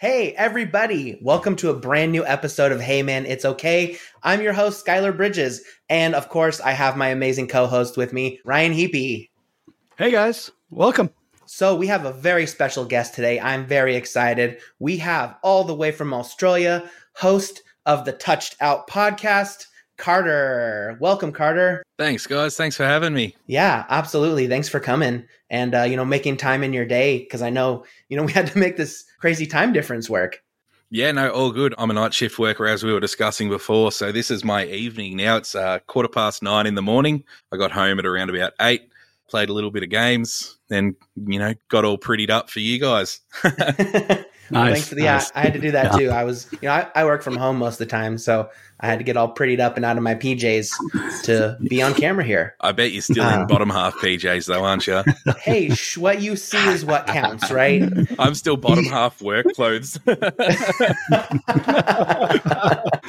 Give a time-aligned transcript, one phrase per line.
[0.00, 1.18] Hey, everybody.
[1.22, 3.98] Welcome to a brand new episode of Hey Man, It's Okay.
[4.22, 5.60] I'm your host, Skylar Bridges.
[5.88, 9.28] And of course, I have my amazing co host with me, Ryan Heapy.
[9.96, 10.52] Hey, guys.
[10.70, 11.10] Welcome.
[11.46, 13.40] So, we have a very special guest today.
[13.40, 14.60] I'm very excited.
[14.78, 19.66] We have all the way from Australia, host of the Touched Out podcast,
[19.98, 20.96] Carter.
[21.00, 21.82] Welcome, Carter.
[21.98, 22.56] Thanks, guys.
[22.56, 23.36] Thanks for having me.
[23.46, 24.48] Yeah, absolutely.
[24.48, 27.84] Thanks for coming and uh, you know making time in your day because I know
[28.08, 30.42] you know we had to make this crazy time difference work.
[30.90, 31.74] Yeah, no, all good.
[31.76, 33.92] I'm a night shift worker, as we were discussing before.
[33.92, 35.36] So this is my evening now.
[35.36, 37.24] It's uh, quarter past nine in the morning.
[37.52, 38.88] I got home at around about eight,
[39.28, 42.80] played a little bit of games, then you know got all prettied up for you
[42.80, 43.20] guys.
[44.50, 44.72] Nice.
[44.72, 45.26] Thanks for the, nice.
[45.26, 45.98] yeah, I had to do that yeah.
[45.98, 46.10] too.
[46.10, 48.48] I was, you know, I, I, work from home most of the time, so
[48.80, 51.94] I had to get all prettied up and out of my PJs to be on
[51.94, 52.54] camera here.
[52.60, 55.02] I bet you're still uh, in bottom half PJs though, aren't you?
[55.38, 57.82] Hey, sh- what you see is what counts, right?
[58.18, 59.98] I'm still bottom half work clothes.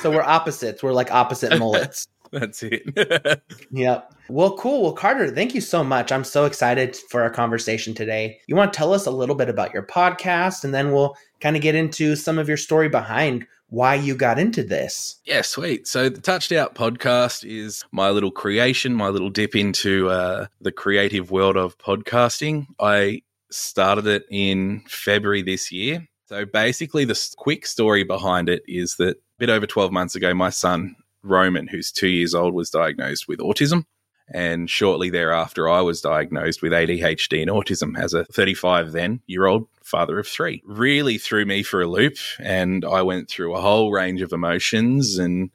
[0.02, 0.84] so we're opposites.
[0.84, 2.08] We're like opposite mullets.
[2.32, 3.42] That's it.
[3.72, 4.14] yep.
[4.30, 4.84] Well, cool.
[4.84, 6.12] Well, Carter, thank you so much.
[6.12, 8.40] I'm so excited for our conversation today.
[8.48, 11.56] You want to tell us a little bit about your podcast, and then we'll kind
[11.56, 15.16] of get into some of your story behind why you got into this.
[15.26, 15.88] Yeah, sweet.
[15.88, 20.72] So the Touched Out podcast is my little creation, my little dip into uh, the
[20.72, 22.68] creative world of podcasting.
[22.80, 26.08] I started it in February this year.
[26.28, 30.34] So basically, the quick story behind it is that a bit over 12 months ago,
[30.34, 33.86] my son Roman, who's two years old, was diagnosed with autism.
[34.32, 39.48] And shortly thereafter, I was diagnosed with ADHD and autism as a 35 then year
[39.48, 40.62] old father of three.
[40.66, 42.18] Really threw me for a loop.
[42.40, 45.50] And I went through a whole range of emotions and,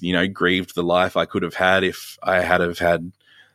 [0.00, 3.12] you know, grieved the life I could have had if I had have had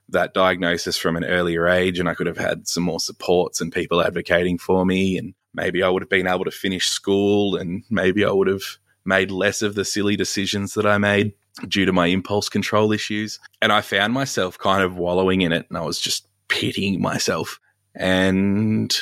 [0.09, 3.71] that diagnosis from an earlier age and I could have had some more supports and
[3.71, 5.17] people advocating for me.
[5.17, 8.63] And maybe I would have been able to finish school and maybe I would have
[9.03, 11.33] made less of the silly decisions that I made
[11.67, 13.39] due to my impulse control issues.
[13.61, 17.59] And I found myself kind of wallowing in it and I was just pitying myself.
[17.95, 18.95] And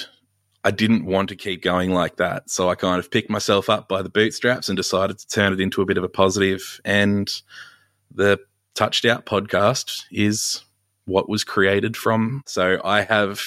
[0.64, 2.50] I didn't want to keep going like that.
[2.50, 5.62] So I kind of picked myself up by the bootstraps and decided to turn it
[5.62, 6.80] into a bit of a positive.
[6.86, 7.32] And
[8.14, 8.40] the
[8.76, 10.64] Touched Out podcast is
[11.06, 12.44] what was created from.
[12.46, 13.42] So I have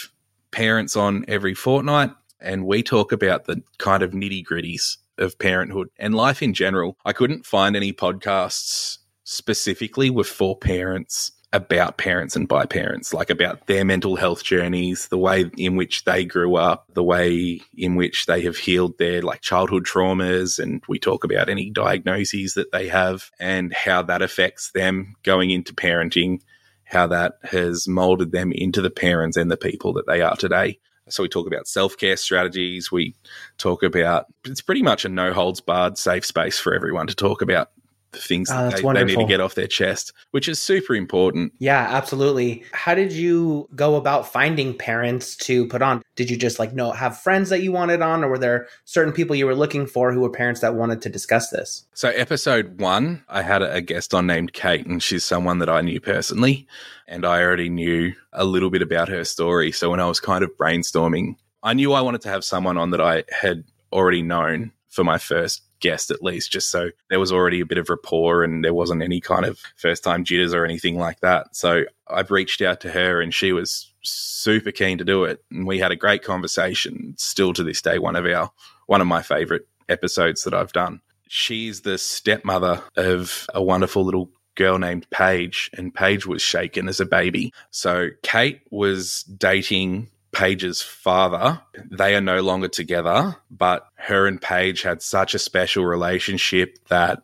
[0.51, 2.11] parents on every fortnight
[2.41, 6.99] and we talk about the kind of nitty gritties of parenthood and life in general.
[7.05, 13.31] I couldn't find any podcasts specifically with for parents about parents and by parents, like
[13.31, 17.95] about their mental health journeys, the way in which they grew up, the way in
[17.95, 20.59] which they have healed their like childhood traumas.
[20.59, 25.51] And we talk about any diagnoses that they have and how that affects them going
[25.51, 26.41] into parenting,
[26.83, 30.81] how that has molded them into the parents and the people that they are today.
[31.09, 32.91] So we talk about self care strategies.
[32.91, 33.15] We
[33.59, 37.43] talk about it's pretty much a no holds barred safe space for everyone to talk
[37.43, 37.71] about
[38.15, 40.61] the things oh, that ah, they, they, need to get off their chest, which is
[40.61, 41.53] super important.
[41.59, 42.65] Yeah, absolutely.
[42.73, 46.03] How did you go about finding parents to put on?
[46.17, 49.13] Did you just like know have friends that you wanted on, or were there certain
[49.13, 51.85] people you were looking for who were parents that wanted to discuss this?
[51.95, 55.81] So, episode one, I had a guest on named Kate, and she's someone that I
[55.81, 56.67] knew personally,
[57.07, 59.73] and I already knew a little bit about her story.
[59.73, 62.91] So, when I was kind of brainstorming, I knew I wanted to have someone on
[62.91, 67.31] that I had already known for my first guest at least, just so there was
[67.31, 70.65] already a bit of rapport and there wasn't any kind of first time jitters or
[70.65, 71.55] anything like that.
[71.55, 75.45] So I've reached out to her and she was super keen to do it.
[75.51, 77.15] And we had a great conversation.
[77.19, 78.51] Still to this day, one of our
[78.87, 81.03] one of my favorite episodes that I've done.
[81.29, 87.01] She's the stepmother of a wonderful little girl named Paige, and Paige was shaken as
[87.01, 87.53] a baby.
[87.71, 91.61] So Kate was dating Paige's father.
[91.91, 97.23] They are no longer together, but her and Paige had such a special relationship that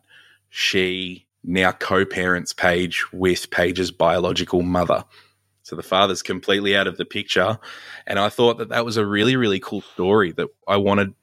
[0.49, 5.05] she now co parents Paige with Paige's biological mother.
[5.63, 7.59] So the father's completely out of the picture.
[8.07, 11.13] And I thought that that was a really, really cool story that I wanted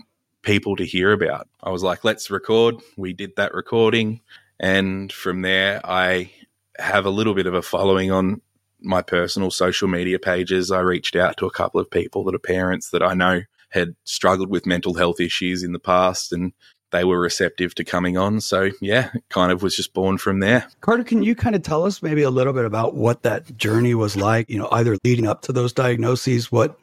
[0.42, 1.48] people to hear about.
[1.62, 2.76] I was like, let's record.
[2.96, 4.20] We did that recording.
[4.60, 6.30] And from there, I
[6.78, 8.40] have a little bit of a following on
[8.80, 12.38] my personal social media pages, I reached out to a couple of people that are
[12.38, 16.52] parents that I know had struggled with mental health issues in the past and
[16.90, 18.40] they were receptive to coming on.
[18.40, 20.66] So, yeah, it kind of was just born from there.
[20.80, 23.94] Carter, can you kind of tell us maybe a little bit about what that journey
[23.94, 26.78] was like, you know, either leading up to those diagnoses, what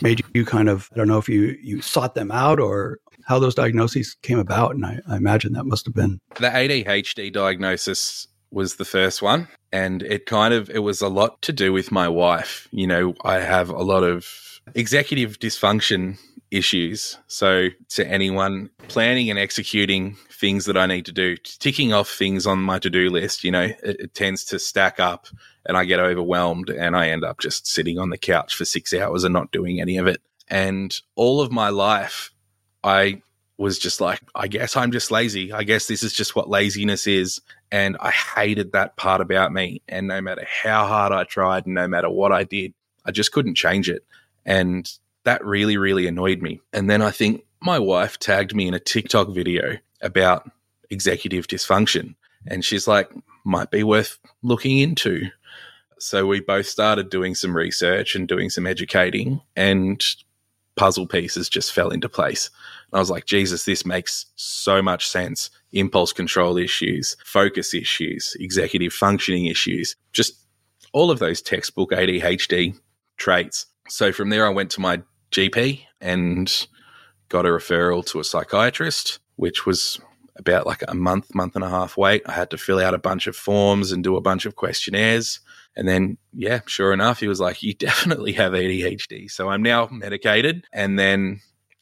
[0.00, 3.38] made you kind of, I don't know if you, you sought them out or how
[3.38, 4.74] those diagnoses came about.
[4.74, 6.20] And I, I imagine that must have been.
[6.36, 9.48] The ADHD diagnosis was the first one.
[9.72, 12.68] And it kind of, it was a lot to do with my wife.
[12.70, 14.26] You know, I have a lot of
[14.74, 16.18] executive dysfunction
[16.50, 17.18] issues.
[17.26, 22.46] So, to anyone planning and executing things that I need to do, ticking off things
[22.46, 25.26] on my to do list, you know, it, it, tends to stack up
[25.66, 28.94] and I get overwhelmed and I end up just sitting on the couch for six
[28.94, 30.22] hours and not doing any of it.
[30.48, 32.32] And all of my life,
[32.82, 33.22] I
[33.58, 35.52] was just like, I guess I'm just lazy.
[35.52, 37.40] I guess this is just what laziness is.
[37.70, 39.82] And I hated that part about me.
[39.88, 42.72] And no matter how hard I tried, no matter what I did,
[43.04, 44.04] I just couldn't change it.
[44.46, 44.90] And
[45.24, 46.60] that really, really annoyed me.
[46.72, 50.50] And then I think my wife tagged me in a TikTok video about
[50.90, 52.14] executive dysfunction.
[52.46, 53.10] And she's like,
[53.44, 55.28] might be worth looking into.
[55.98, 60.02] So we both started doing some research and doing some educating, and
[60.78, 62.50] puzzle pieces just fell into place.
[62.90, 65.50] And I was like, Jesus, this makes so much sense.
[65.72, 70.34] Impulse control issues, focus issues, executive functioning issues, just
[70.92, 72.78] all of those textbook ADHD
[73.18, 73.66] traits.
[73.88, 75.02] So from there, I went to my
[75.32, 76.66] GP and
[77.28, 80.00] got a referral to a psychiatrist, which was
[80.36, 82.22] about like a month, month and a half wait.
[82.26, 85.40] I had to fill out a bunch of forms and do a bunch of questionnaires.
[85.76, 89.30] And then, yeah, sure enough, he was like, You definitely have ADHD.
[89.30, 90.66] So I'm now medicated.
[90.72, 91.40] And then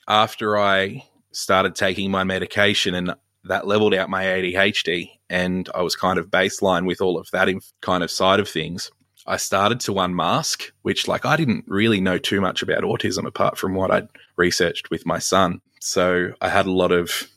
[0.09, 5.97] after I started taking my medication and that leveled out my ADHD, and I was
[5.97, 7.49] kind of baseline with all of that
[7.81, 8.91] kind of side of things.
[9.27, 13.59] I started to unmask, which, like, I didn't really know too much about autism apart
[13.59, 15.61] from what I'd researched with my son.
[15.81, 17.29] So I had a lot of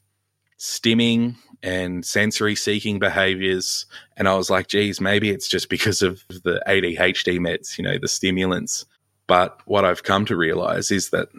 [0.60, 3.86] stimming and sensory seeking behaviors.
[4.18, 7.98] And I was like, geez, maybe it's just because of the ADHD meds, you know,
[7.98, 8.86] the stimulants.
[9.28, 11.30] But what I've come to realize is that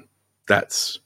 [0.46, 0.98] that's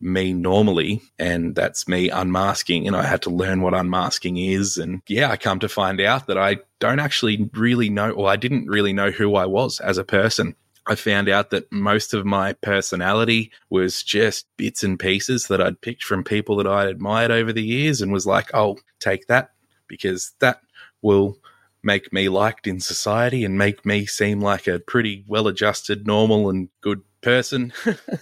[0.00, 5.00] me normally and that's me unmasking and I had to learn what unmasking is and
[5.08, 8.66] yeah I come to find out that I don't actually really know or I didn't
[8.66, 10.54] really know who I was as a person
[10.86, 15.80] I found out that most of my personality was just bits and pieces that I'd
[15.80, 19.50] picked from people that I admired over the years and was like, I'll take that
[19.88, 20.60] because that
[21.00, 21.38] will
[21.82, 26.50] make me liked in society and make me seem like a pretty well adjusted, normal,
[26.50, 27.72] and good person.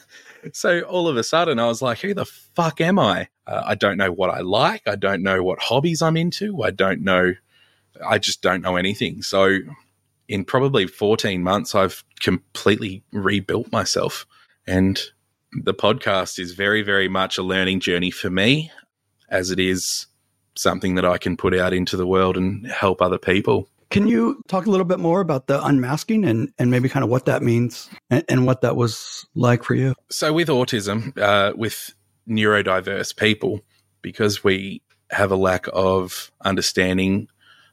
[0.52, 3.28] so all of a sudden, I was like, who the fuck am I?
[3.46, 4.82] Uh, I don't know what I like.
[4.86, 6.62] I don't know what hobbies I'm into.
[6.62, 7.34] I don't know.
[8.06, 9.22] I just don't know anything.
[9.22, 9.58] So
[10.32, 14.26] in probably 14 months, I've completely rebuilt myself.
[14.66, 14.98] And
[15.52, 18.72] the podcast is very, very much a learning journey for me,
[19.28, 20.06] as it is
[20.54, 23.68] something that I can put out into the world and help other people.
[23.90, 27.10] Can you talk a little bit more about the unmasking and, and maybe kind of
[27.10, 29.94] what that means and, and what that was like for you?
[30.10, 31.92] So, with autism, uh, with
[32.26, 33.60] neurodiverse people,
[34.00, 34.80] because we
[35.10, 37.28] have a lack of understanding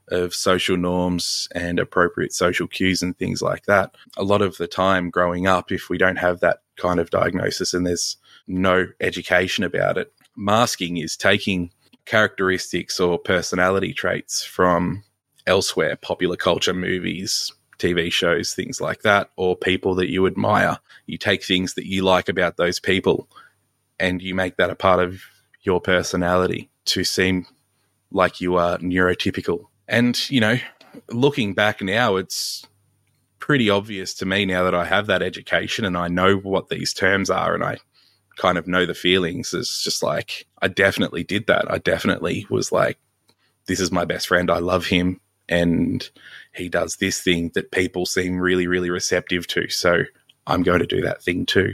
[0.09, 3.95] of social norms and appropriate social cues and things like that.
[4.17, 7.73] A lot of the time growing up, if we don't have that kind of diagnosis
[7.73, 8.17] and there's
[8.47, 11.71] no education about it, masking is taking
[12.05, 15.03] characteristics or personality traits from
[15.45, 20.77] elsewhere, popular culture, movies, TV shows, things like that, or people that you admire.
[21.05, 23.29] You take things that you like about those people
[23.99, 25.21] and you make that a part of
[25.61, 27.45] your personality to seem
[28.11, 30.57] like you are neurotypical and, you know,
[31.09, 32.65] looking back now, it's
[33.39, 36.93] pretty obvious to me now that I have that education and I know what these
[36.93, 37.77] terms are and I
[38.37, 39.53] kind of know the feelings.
[39.53, 41.69] It's just like, I definitely did that.
[41.71, 42.99] I definitely was like,
[43.65, 44.51] this is my best friend.
[44.51, 45.19] I love him.
[45.47, 46.07] And
[46.53, 49.67] he does this thing that people seem really, really receptive to.
[49.69, 50.03] So
[50.45, 51.73] I'm going to do that thing too.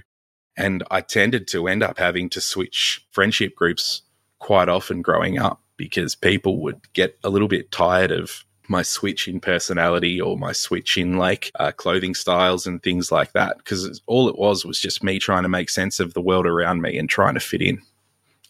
[0.55, 4.03] And I tended to end up having to switch friendship groups
[4.39, 9.27] quite often growing up because people would get a little bit tired of my switch
[9.27, 14.01] in personality or my switch in like uh, clothing styles and things like that because
[14.07, 16.97] all it was was just me trying to make sense of the world around me
[16.97, 17.79] and trying to fit in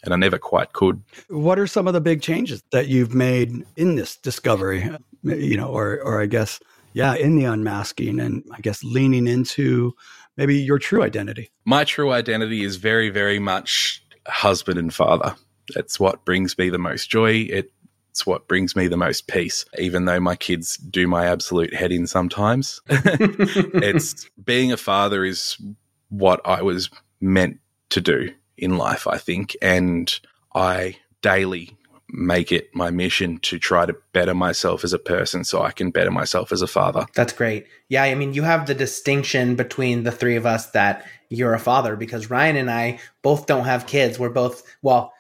[0.06, 1.02] and I never quite could.
[1.30, 4.90] What are some of the big changes that you've made in this discovery,
[5.24, 6.60] you know, or or I guess
[6.94, 9.94] yeah, in the unmasking and I guess leaning into
[10.38, 11.50] maybe your true identity?
[11.66, 15.36] My true identity is very very much husband and father.
[15.76, 17.48] It's what brings me the most joy.
[17.50, 21.92] It's what brings me the most peace, even though my kids do my absolute head
[21.92, 22.82] in sometimes.
[22.90, 25.58] it's being a father is
[26.10, 29.56] what I was meant to do in life, I think.
[29.62, 30.18] And
[30.54, 31.78] I daily
[32.10, 35.92] make it my mission to try to better myself as a person so I can
[35.92, 37.06] better myself as a father.
[37.16, 37.68] That's great.
[37.90, 41.60] Yeah, I mean, you have the distinction between the three of us that you're a
[41.60, 44.20] father because Ryan and I both don't have kids.
[44.20, 45.14] We're both, well,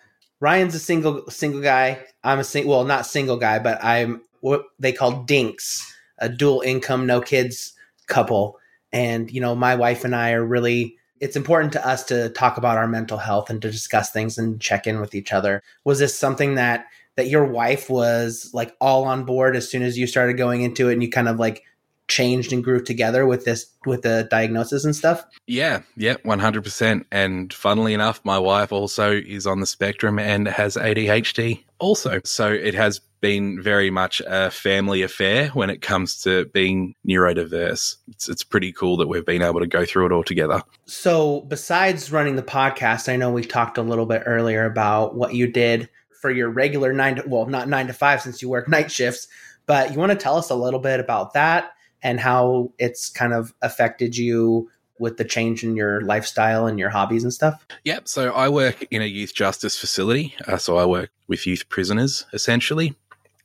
[0.45, 2.05] Ryan's a single single guy.
[2.23, 6.61] I'm a single, well, not single guy, but I'm what they call dinks, a dual
[6.61, 7.73] income, no kids
[8.05, 8.59] couple.
[8.93, 12.57] And, you know, my wife and I are really, it's important to us to talk
[12.59, 15.63] about our mental health and to discuss things and check in with each other.
[15.83, 16.85] Was this something that,
[17.15, 20.89] that your wife was like all on board as soon as you started going into
[20.89, 21.63] it and you kind of like
[22.07, 25.25] changed and grew together with this with the diagnosis and stuff?
[25.47, 30.75] Yeah yeah 100% and funnily enough my wife also is on the spectrum and has
[30.75, 32.21] adhd also.
[32.23, 37.95] So it has been very much a family affair when it comes to being neurodiverse.
[38.07, 40.61] It's, it's pretty cool that we've been able to go through it all together.
[40.85, 45.33] So besides running the podcast i know we talked a little bit earlier about what
[45.33, 45.89] you did
[46.21, 49.27] for your regular nine to well not nine to five since you work night shifts
[49.65, 51.71] but you want to tell us a little bit about that
[52.05, 54.69] and how it's kind of affected you
[54.99, 57.65] with the change in your lifestyle and your hobbies and stuff?
[57.83, 58.07] Yep.
[58.07, 60.35] So I work in a youth justice facility.
[60.47, 62.93] Uh, so I work with youth prisoners essentially.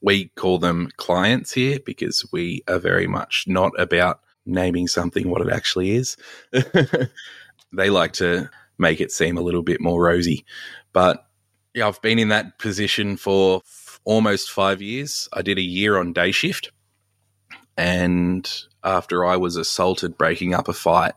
[0.03, 5.41] We call them clients here because we are very much not about naming something what
[5.41, 6.19] it actually is.
[7.73, 10.45] they like to make it seem a little bit more rosy.
[10.93, 11.27] But
[11.73, 15.31] yeah, I've been in that position for f- almost five years.
[15.33, 16.73] I did a year on day shift
[17.81, 21.15] and after I was assaulted breaking up a fight,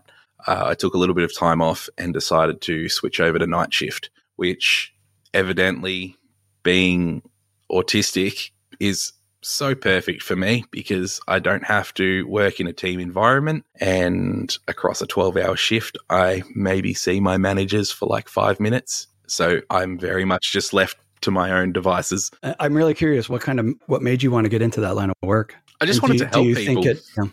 [0.47, 3.45] uh, I took a little bit of time off and decided to switch over to
[3.45, 4.93] night shift, which
[5.33, 6.15] evidently
[6.63, 7.21] being
[7.69, 13.01] autistic is so perfect for me because I don't have to work in a team
[13.01, 13.65] environment.
[13.81, 19.07] And across a 12 hour shift, I maybe see my managers for like five minutes.
[19.27, 22.31] So I'm very much just left to my own devices.
[22.41, 25.09] I'm really curious what kind of what made you want to get into that line
[25.09, 25.55] of work?
[25.83, 26.87] I just And wanted to help people.
[26.87, 27.23] it- yeah.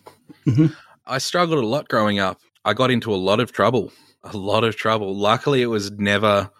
[0.47, 0.77] Mhm.
[1.07, 2.41] I struggled a lot growing up.
[2.65, 3.93] I got into a lot of trouble,
[4.25, 5.17] a lot of trouble.
[5.17, 6.51] Luckily, it was never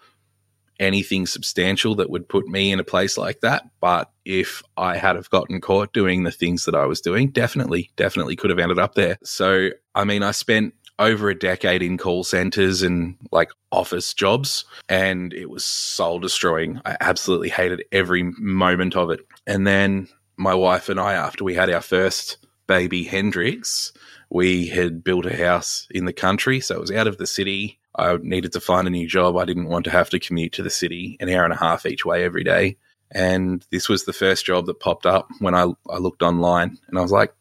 [0.79, 3.63] anything substantial that would put me in a place like that.
[3.79, 7.91] But if I had have gotten caught doing the things that I was doing, definitely,
[7.97, 9.17] definitely could have ended up there.
[9.23, 14.65] So, I mean, I spent over a decade in call centers and like office jobs,
[14.89, 16.81] and it was soul destroying.
[16.85, 19.19] I absolutely hated every moment of it.
[19.45, 20.07] And then
[20.41, 23.93] my wife and I, after we had our first baby Hendrix,
[24.29, 26.59] we had built a house in the country.
[26.59, 27.79] So it was out of the city.
[27.95, 29.37] I needed to find a new job.
[29.37, 31.85] I didn't want to have to commute to the city an hour and a half
[31.85, 32.77] each way every day.
[33.11, 36.97] And this was the first job that popped up when I, I looked online and
[36.97, 37.33] I was like,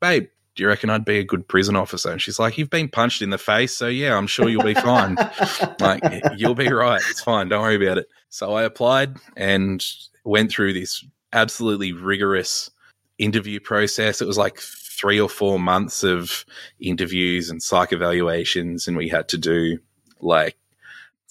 [0.00, 2.10] babe, do you reckon I'd be a good prison officer?
[2.10, 3.76] And she's like, You've been punched in the face.
[3.76, 5.16] So yeah, I'm sure you'll be fine.
[5.80, 6.02] like,
[6.36, 7.02] you'll be right.
[7.10, 7.48] It's fine.
[7.48, 8.08] Don't worry about it.
[8.28, 9.84] So I applied and
[10.24, 12.70] went through this absolutely rigorous
[13.18, 14.20] interview process.
[14.20, 16.44] It was like three or four months of
[16.80, 19.78] interviews and psych evaluations, and we had to do
[20.20, 20.56] like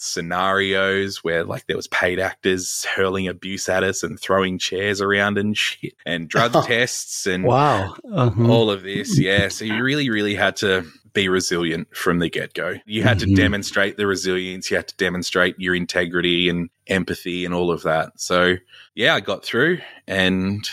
[0.01, 5.37] scenarios where like there was paid actors hurling abuse at us and throwing chairs around
[5.37, 7.95] and shit and drug tests and Wow.
[8.11, 8.47] Uh-huh.
[8.49, 9.19] all of this.
[9.19, 9.49] Yeah.
[9.49, 12.75] So you really, really had to be resilient from the get go.
[12.85, 13.35] You had to Mhm.
[13.35, 14.69] demonstrate the resilience.
[14.69, 18.19] You had to demonstrate your integrity and empathy and all of that.
[18.19, 18.55] So
[18.95, 20.67] yeah, I got through and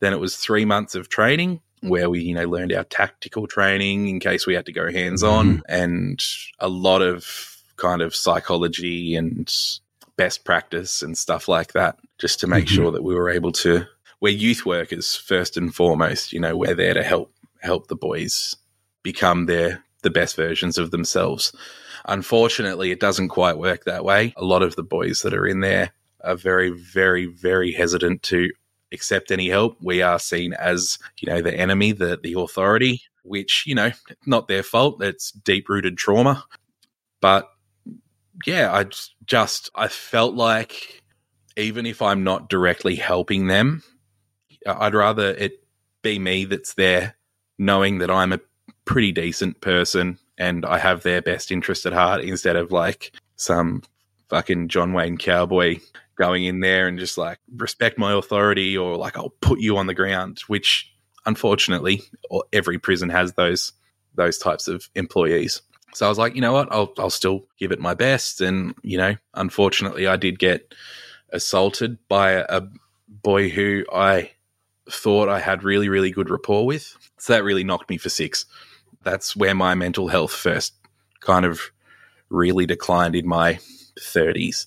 [0.00, 4.08] then it was three months of training where we, you know, learned our tactical training
[4.08, 6.22] in case we had to go hands on and
[6.58, 9.52] a lot of kind of psychology and
[10.16, 12.74] best practice and stuff like that, just to make Mhm.
[12.74, 13.84] sure that we were able to
[14.20, 16.32] we're youth workers first and foremost.
[16.32, 18.56] You know, we're there to help help the boys
[19.04, 21.52] become their the best versions of themselves.
[22.06, 24.34] Unfortunately, it doesn't quite work that way.
[24.36, 25.92] A lot of the boys that are in there
[26.22, 28.50] are very, very, very hesitant to
[28.92, 29.78] accept any help.
[29.80, 33.92] We are seen as, you know, the enemy, the the authority, which, you know,
[34.26, 35.02] not their fault.
[35.02, 36.44] It's deep rooted trauma.
[37.20, 37.48] But
[38.46, 41.02] yeah, I just, just I felt like
[41.56, 43.82] even if I'm not directly helping them,
[44.66, 45.64] I'd rather it
[46.02, 47.16] be me that's there
[47.58, 48.40] knowing that I'm a
[48.84, 53.82] pretty decent person and I have their best interest at heart instead of like some
[54.28, 55.78] fucking John Wayne cowboy
[56.16, 59.86] going in there and just like respect my authority or like I'll put you on
[59.86, 60.92] the ground, which
[61.26, 63.72] unfortunately or every prison has those
[64.14, 65.62] those types of employees.
[65.94, 68.40] So I was like, you know what, I'll I'll still give it my best.
[68.40, 70.74] And, you know, unfortunately I did get
[71.30, 72.68] assaulted by a, a
[73.08, 74.30] boy who I
[74.90, 76.96] thought I had really, really good rapport with.
[77.18, 78.44] So that really knocked me for six.
[79.04, 80.74] That's where my mental health first
[81.20, 81.60] kind of
[82.30, 83.58] really declined in my
[83.98, 84.66] 30s.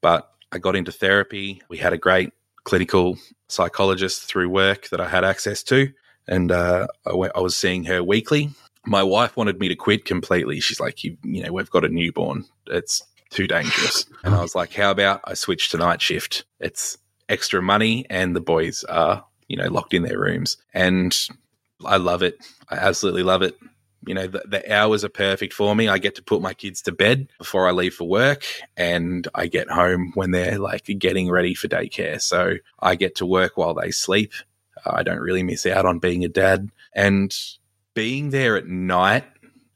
[0.00, 1.62] But I got into therapy.
[1.68, 2.32] We had a great
[2.64, 3.18] clinical
[3.48, 5.92] psychologist through work that I had access to.
[6.26, 8.50] And uh, I, went, I was seeing her weekly.
[8.86, 10.60] My wife wanted me to quit completely.
[10.60, 12.44] She's like, you, you know, we've got a newborn.
[12.66, 14.06] It's too dangerous.
[14.22, 16.44] And I was like, how about I switch to night shift?
[16.60, 16.96] It's
[17.28, 20.58] extra money and the boys are you know, locked in their rooms.
[20.72, 21.16] And
[21.84, 22.38] I love it.
[22.68, 23.56] I absolutely love it.
[24.08, 25.88] You know, the, the, hours are perfect for me.
[25.88, 28.44] I get to put my kids to bed before I leave for work,
[28.76, 32.20] and I get home when they're like getting ready for daycare.
[32.20, 34.32] So I get to work while they sleep.
[34.86, 36.70] I don't really miss out on being a dad.
[36.94, 37.36] And
[37.92, 39.24] being there at night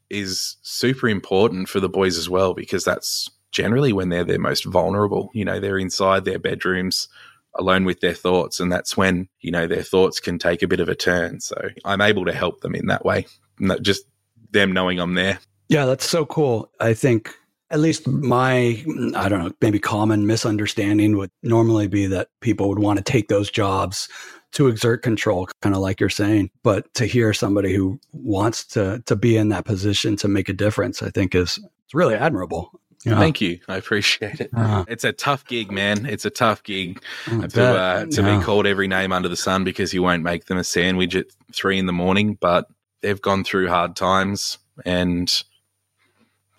[0.09, 4.65] is super important for the boys as well, because that's generally when they're their most
[4.65, 5.29] vulnerable.
[5.35, 7.07] You know, they're inside their bedrooms
[7.53, 8.59] alone with their thoughts.
[8.59, 11.39] And that's when, you know, their thoughts can take a bit of a turn.
[11.39, 13.27] So I'm able to help them in that way,
[13.59, 14.05] Not just
[14.53, 15.39] them knowing I'm there.
[15.67, 16.71] Yeah, that's so cool.
[16.79, 17.33] I think
[17.71, 18.83] at least my,
[19.15, 23.27] I don't know, maybe common misunderstanding would normally be that people would want to take
[23.27, 24.07] those jobs
[24.51, 26.51] to exert control, kind of like you're saying.
[26.61, 30.53] But to hear somebody who wants to to be in that position to make a
[30.53, 32.71] difference, I think is it's really admirable.
[33.03, 33.17] Yeah.
[33.17, 33.59] Thank you.
[33.67, 34.49] I appreciate it.
[34.55, 34.85] Uh-huh.
[34.87, 36.05] It's a tough gig, man.
[36.05, 38.37] It's a tough gig to uh, to yeah.
[38.37, 41.25] be called every name under the sun because you won't make them a sandwich at
[41.51, 42.37] three in the morning.
[42.39, 42.67] But
[43.03, 45.43] they've gone through hard times, and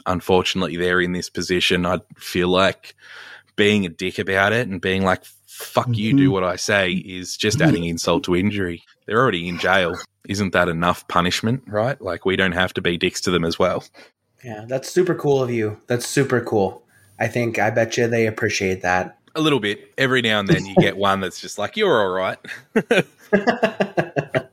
[0.06, 1.84] unfortunately, they're in this position.
[1.84, 2.94] I feel like
[3.56, 5.94] being a dick about it and being like, "Fuck mm-hmm.
[5.94, 6.32] you, do mm-hmm.
[6.32, 8.84] what I say," is just adding insult to injury.
[9.06, 9.96] They're already in jail.
[10.28, 12.00] Isn't that enough punishment, right?
[12.00, 13.82] Like we don't have to be dicks to them as well.
[14.44, 15.80] Yeah, that's super cool of you.
[15.86, 16.84] That's super cool.
[17.18, 19.18] I think I bet you they appreciate that.
[19.34, 19.92] A little bit.
[19.98, 22.38] Every now and then you get one that's just like, you're all right.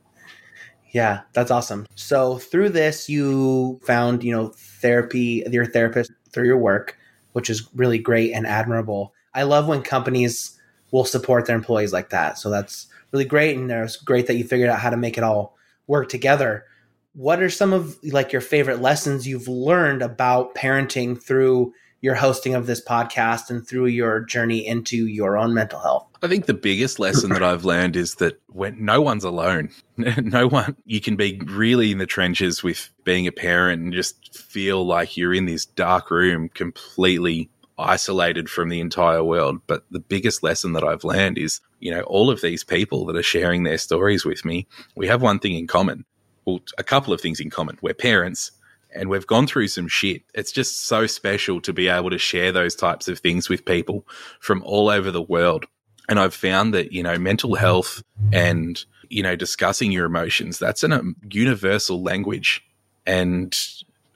[0.92, 1.86] yeah, that's awesome.
[1.94, 6.98] So through this, you found, you know, therapy, your therapist through your work,
[7.32, 9.12] which is really great and admirable.
[9.34, 10.58] I love when companies
[10.90, 12.38] will support their employees like that.
[12.38, 13.56] So that's really great.
[13.56, 15.56] And it's great that you figured out how to make it all
[15.86, 16.66] work together
[17.14, 21.72] what are some of like your favorite lessons you've learned about parenting through
[22.02, 26.06] your hosting of this podcast and through your journey into your own mental health?
[26.22, 30.46] I think the biggest lesson that I've learned is that when no one's alone, no
[30.46, 34.86] one, you can be really in the trenches with being a parent and just feel
[34.86, 39.60] like you're in this dark room completely isolated from the entire world.
[39.66, 43.16] But the biggest lesson that I've learned is, you know, all of these people that
[43.16, 46.04] are sharing their stories with me, we have one thing in common
[46.44, 47.78] well, a couple of things in common.
[47.80, 48.52] We're parents
[48.94, 50.22] and we've gone through some shit.
[50.34, 54.06] It's just so special to be able to share those types of things with people
[54.40, 55.66] from all over the world.
[56.08, 58.02] And I've found that, you know, mental health
[58.32, 62.64] and, you know, discussing your emotions, that's a um, universal language.
[63.06, 63.56] And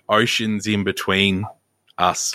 [0.08, 1.44] oceans in between
[1.98, 2.34] us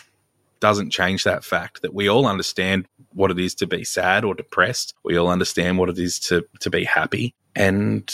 [0.60, 4.34] doesn't change that fact that we all understand what it is to be sad or
[4.34, 4.94] depressed.
[5.04, 7.34] We all understand what it is to, to be happy.
[7.56, 8.10] And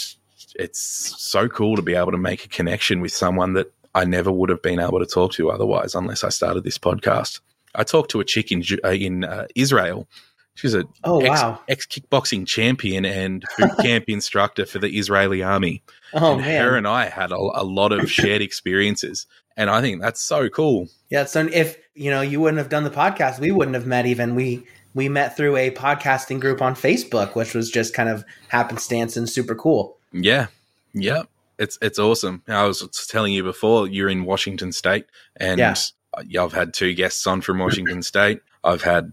[0.54, 4.30] it's so cool to be able to make a connection with someone that I never
[4.30, 7.40] would have been able to talk to otherwise, unless I started this podcast.
[7.74, 10.08] I talked to a chick in uh, in uh, Israel.
[10.54, 15.42] She's a oh ex, wow ex kickboxing champion and boot camp instructor for the Israeli
[15.42, 15.82] army.
[16.12, 19.80] Oh and man, her and I had a, a lot of shared experiences, and I
[19.80, 20.88] think that's so cool.
[21.10, 24.06] Yeah, so if you know you wouldn't have done the podcast, we wouldn't have met.
[24.06, 28.24] Even we we met through a podcasting group on Facebook, which was just kind of
[28.48, 29.96] happenstance and super cool.
[30.12, 30.48] Yeah,
[30.92, 31.22] yeah,
[31.58, 32.42] it's it's awesome.
[32.48, 35.74] I was telling you before you're in Washington State, and yeah.
[36.16, 38.40] Uh, I've had two guests on from Washington State.
[38.64, 39.12] I've had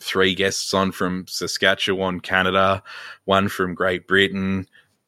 [0.00, 2.82] three guests on from Saskatchewan, Canada,
[3.24, 4.66] one from Great Britain,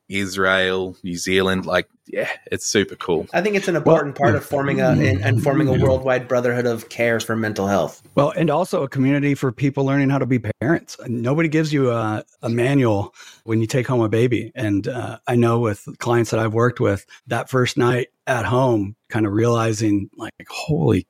[0.08, 1.66] Israel, New Zealand.
[1.66, 3.26] Like, yeah, it's super cool.
[3.32, 6.28] I think it's an important well, part of forming a and, and, forming a worldwide
[6.28, 8.02] brotherhood of care for mental health.
[8.14, 10.96] Well, and also a community for people learning how to be parents.
[11.06, 13.14] Nobody gives you a, a manual
[13.44, 14.52] when you take home a baby.
[14.54, 18.96] And uh, I know with clients that I've worked with, that first night at home,
[19.08, 21.06] kind of realizing like, holy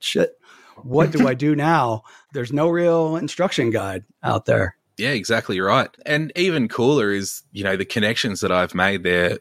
[0.00, 0.36] shit,
[0.82, 2.02] what do I do now?
[2.32, 4.76] There's no real instruction guide out there.
[5.02, 5.90] Yeah, exactly right.
[6.06, 9.40] And even cooler is, you know, the connections that I've made there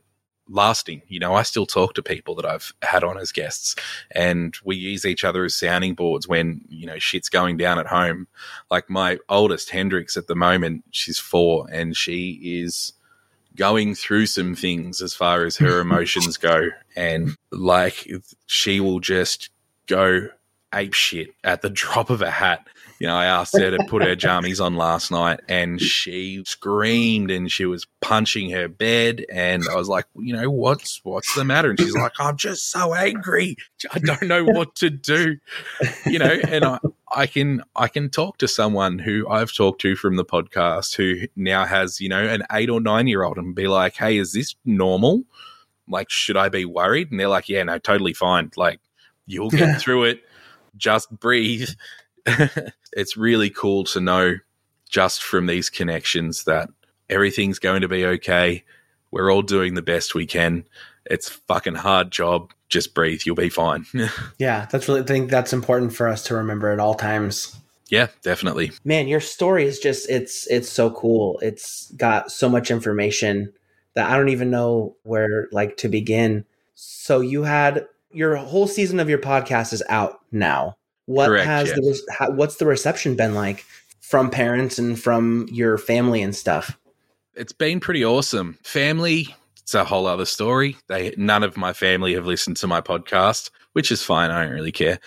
[0.50, 1.04] lasting.
[1.08, 3.76] You know, I still talk to people that I've had on as guests
[4.10, 7.86] and we use each other as sounding boards when, you know, shit's going down at
[7.86, 8.28] home.
[8.72, 12.94] Like my oldest Hendrix at the moment, she's four and she is
[13.56, 16.70] going through some things as far as her emotions go.
[16.96, 18.08] And like
[18.48, 19.52] she will just
[19.86, 20.28] go
[20.74, 22.66] ape shit at the drop of a hat
[23.02, 27.32] you know, I asked her to put her jammies on last night and she screamed
[27.32, 29.26] and she was punching her bed.
[29.28, 31.72] And I was like, you know, what's, what's the matter?
[31.72, 33.58] And she's like, I'm just so angry.
[33.92, 35.38] I don't know what to do,
[36.06, 36.78] you know, and I,
[37.12, 41.28] I can, I can talk to someone who I've talked to from the podcast who
[41.36, 44.34] now has, you know, an eight or nine year old and be like, Hey, is
[44.34, 45.24] this normal?
[45.88, 47.10] Like, should I be worried?
[47.10, 48.52] And they're like, yeah, no, totally fine.
[48.56, 48.80] Like,
[49.26, 50.22] you'll get through it.
[50.78, 51.70] Just breathe.
[52.94, 54.36] it's really cool to know
[54.90, 56.70] just from these connections that
[57.12, 58.64] Everything's going to be okay.
[59.12, 60.64] We're all doing the best we can.
[61.06, 62.54] It's fucking hard job.
[62.70, 63.24] Just breathe.
[63.26, 63.86] You'll be fine.
[64.38, 67.54] yeah, that's really I think that's important for us to remember at all times.
[67.90, 68.72] Yeah, definitely.
[68.86, 71.38] Man, your story is just it's it's so cool.
[71.42, 73.52] It's got so much information
[73.96, 76.46] that I don't even know where like to begin.
[76.76, 80.78] So you had your whole season of your podcast is out now.
[81.12, 81.78] What Correct, has yes.
[81.78, 83.66] the how, what's the reception been like
[84.00, 86.78] from parents and from your family and stuff?
[87.34, 88.58] It's been pretty awesome.
[88.64, 90.78] Family, it's a whole other story.
[90.88, 94.32] They none of my family have listened to my podcast, which is fine.
[94.32, 95.00] I don't really care.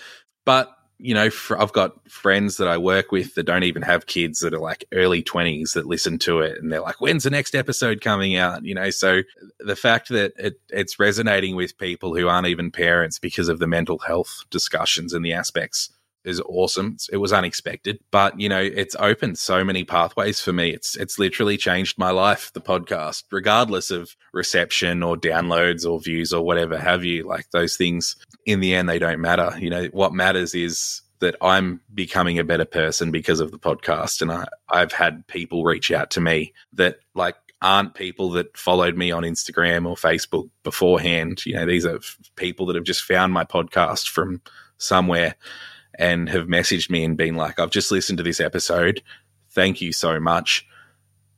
[0.45, 4.39] But you know, I've got friends that I work with that don't even have kids
[4.39, 7.53] that are like early 20s that listen to it and they're like, when's the next
[7.53, 8.63] episode coming out?
[8.63, 9.23] You know, so
[9.59, 13.67] the fact that it, it's resonating with people who aren't even parents because of the
[13.67, 15.89] mental health discussions and the aspects
[16.25, 16.97] is awesome.
[17.11, 20.69] It was unexpected, but you know, it's opened so many pathways for me.
[20.71, 22.51] It's it's literally changed my life.
[22.53, 27.77] The podcast, regardless of reception or downloads or views or whatever have you, like those
[27.77, 28.15] things.
[28.45, 29.53] In the end, they don't matter.
[29.59, 34.21] You know, what matters is that I'm becoming a better person because of the podcast,
[34.21, 38.97] and I I've had people reach out to me that like aren't people that followed
[38.97, 41.45] me on Instagram or Facebook beforehand.
[41.45, 41.99] You know, these are
[42.35, 44.41] people that have just found my podcast from
[44.77, 45.35] somewhere
[45.97, 49.01] and have messaged me and been like, I've just listened to this episode.
[49.51, 50.67] Thank you so much.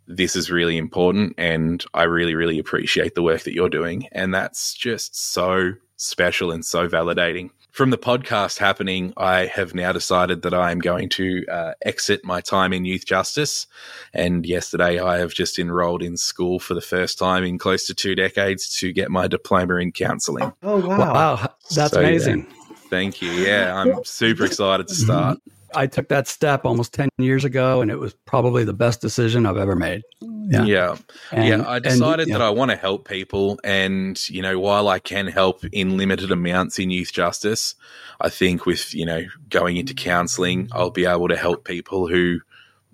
[0.07, 1.33] This is really important.
[1.37, 4.07] And I really, really appreciate the work that you're doing.
[4.11, 7.49] And that's just so special and so validating.
[7.71, 12.25] From the podcast happening, I have now decided that I am going to uh, exit
[12.25, 13.67] my time in youth justice.
[14.13, 17.93] And yesterday, I have just enrolled in school for the first time in close to
[17.93, 20.53] two decades to get my diploma in counseling.
[20.63, 21.13] Oh, wow.
[21.13, 21.53] Wow.
[21.75, 22.47] That's so, amazing.
[22.49, 22.66] Yeah.
[22.89, 23.31] Thank you.
[23.31, 25.39] Yeah, I'm super excited to start.
[25.75, 29.45] I took that step almost 10 years ago and it was probably the best decision
[29.45, 30.01] I've ever made.
[30.21, 30.63] Yeah.
[30.63, 30.97] Yeah.
[31.31, 32.37] And, yeah I decided and, yeah.
[32.37, 33.59] that I want to help people.
[33.63, 37.75] And, you know, while I can help in limited amounts in youth justice,
[38.21, 42.39] I think with, you know, going into counseling, I'll be able to help people who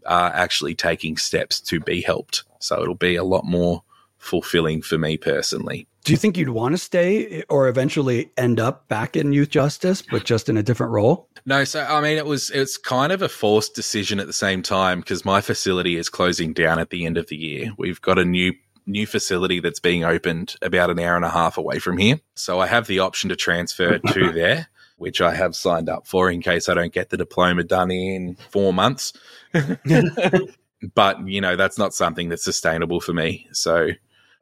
[0.05, 2.43] are actually taking steps to be helped.
[2.59, 3.83] So it'll be a lot more
[4.17, 5.87] fulfilling for me personally.
[6.03, 9.49] Do you think you'd want to stay eh, or eventually end up back in youth
[9.49, 11.29] justice, but just in a different role?
[11.45, 14.61] No, so I mean, it was it's kind of a forced decision at the same
[14.61, 17.71] time because my facility is closing down at the end of the year.
[17.77, 18.53] We've got a new
[18.85, 22.59] new facility that's being opened about an hour and a half away from here, so
[22.59, 26.41] I have the option to transfer to there, which I have signed up for in
[26.41, 29.13] case I don't get the diploma done in four months.
[30.95, 33.47] but you know, that's not something that's sustainable for me.
[33.53, 33.91] So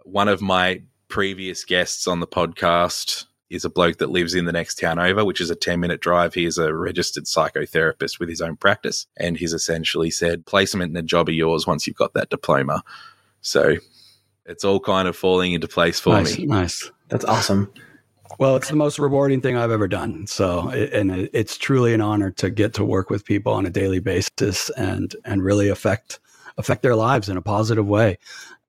[0.04, 4.52] one of my previous guests on the podcast is a bloke that lives in the
[4.52, 6.34] next town over, which is a 10 minute drive.
[6.34, 9.06] He is a registered psychotherapist with his own practice.
[9.17, 12.82] And he's essentially said, placement and a job are yours once you've got that diploma.
[13.41, 13.76] So
[14.45, 16.45] it's all kind of falling into place for nice, me.
[16.45, 16.89] Nice.
[17.10, 17.71] That's awesome.
[18.39, 20.26] Well, it's the most rewarding thing I've ever done.
[20.28, 24.00] So, and it's truly an honor to get to work with people on a daily
[24.00, 26.21] basis and, and really affect,
[26.58, 28.18] affect their lives in a positive way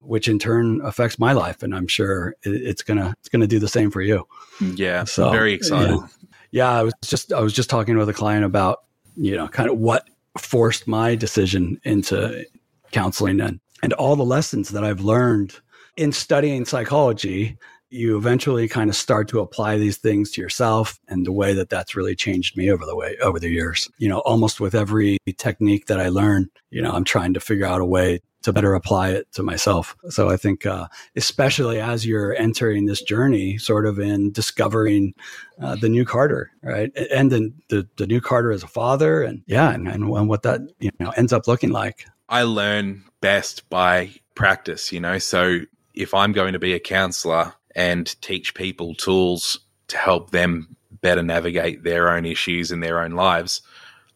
[0.03, 1.62] which in turn affects my life.
[1.62, 4.27] And I'm sure it's gonna it's gonna do the same for you.
[4.61, 5.97] Yeah, so very excited.
[5.97, 6.07] Yeah,
[6.51, 8.81] yeah, I was just I was just talking with a client about
[9.16, 12.45] you know kind of what forced my decision into
[12.90, 15.55] counseling and and all the lessons that I've learned
[15.97, 17.57] in studying psychology
[17.92, 21.68] you eventually kind of start to apply these things to yourself and the way that
[21.68, 25.18] that's really changed me over the way over the years you know almost with every
[25.37, 28.74] technique that i learn you know i'm trying to figure out a way to better
[28.74, 29.96] apply it to myself.
[30.09, 35.14] So I think, uh, especially as you're entering this journey, sort of in discovering
[35.61, 39.42] uh, the new Carter, right, and then the, the new Carter as a father, and
[39.46, 42.07] yeah, and, and what that you know ends up looking like.
[42.28, 45.18] I learn best by practice, you know.
[45.18, 45.61] So
[45.94, 49.58] if I'm going to be a counselor and teach people tools
[49.88, 53.62] to help them better navigate their own issues in their own lives,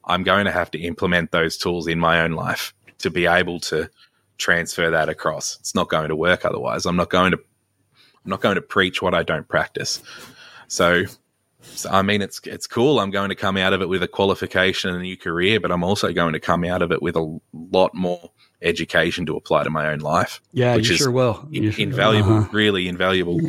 [0.05, 3.61] I'm going to have to implement those tools in my own life to be able
[3.61, 3.91] to
[4.39, 5.57] transfer that across.
[5.61, 6.87] It's not going to work otherwise.
[6.87, 7.39] I'm not going to
[8.25, 10.03] I'm not going to preach what I don't practice.
[10.69, 11.05] So,
[11.61, 13.01] so I mean it's it's cool.
[13.01, 15.71] I'm going to come out of it with a qualification and a new career, but
[15.71, 18.31] I'm also going to come out of it with a lot more
[18.67, 20.41] education to apply to my own life.
[20.53, 21.47] Yeah, which you sure will.
[21.51, 22.49] You sure invaluable, uh-huh.
[22.53, 23.41] really invaluable.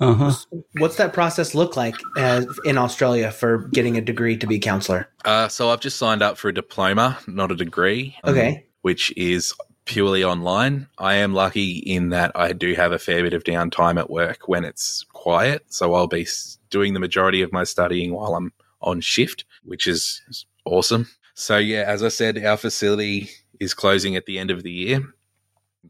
[0.00, 0.32] Uh-huh.
[0.78, 4.60] What's that process look like as, in Australia for getting a degree to be a
[4.60, 5.08] counselor?
[5.24, 8.16] Uh, so I've just signed up for a diploma, not a degree.
[8.24, 8.48] Okay.
[8.48, 10.86] Um, which is purely online.
[10.98, 14.46] I am lucky in that I do have a fair bit of downtime at work
[14.46, 15.64] when it's quiet.
[15.68, 16.26] So I'll be
[16.70, 21.08] doing the majority of my studying while I'm on shift, which is awesome.
[21.34, 25.02] So, yeah, as I said, our facility is closing at the end of the year.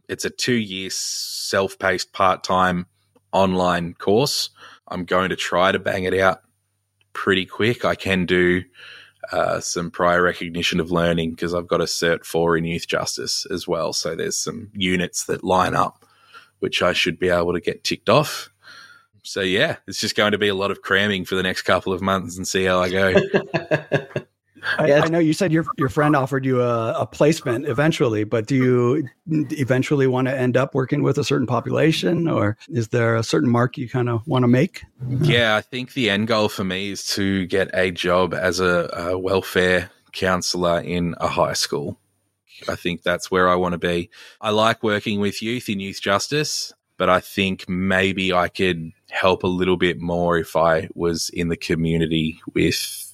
[0.08, 2.86] It's a two year self paced part time
[3.32, 4.50] online course.
[4.88, 6.42] I'm going to try to bang it out
[7.12, 7.84] pretty quick.
[7.84, 8.62] I can do
[9.32, 13.46] uh, some prior recognition of learning because I've got a Cert 4 in youth justice
[13.50, 13.92] as well.
[13.92, 16.06] So there's some units that line up,
[16.60, 18.50] which I should be able to get ticked off.
[19.22, 21.92] So yeah, it's just going to be a lot of cramming for the next couple
[21.92, 23.14] of months and see how I go.
[24.78, 28.46] I, I, know you said your your friend offered you a, a, placement eventually, but
[28.46, 33.16] do you eventually want to end up working with a certain population, or is there
[33.16, 34.82] a certain mark you kind of want to make?
[35.08, 38.90] Yeah, I think the end goal for me is to get a job as a,
[38.92, 41.98] a welfare counselor in a high school.
[42.68, 44.10] I think that's where I want to be.
[44.40, 49.44] I like working with youth in youth justice, but I think maybe I could help
[49.44, 53.07] a little bit more if I was in the community with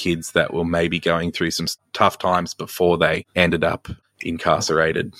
[0.00, 3.88] kids that were maybe going through some tough times before they ended up
[4.20, 5.14] incarcerated.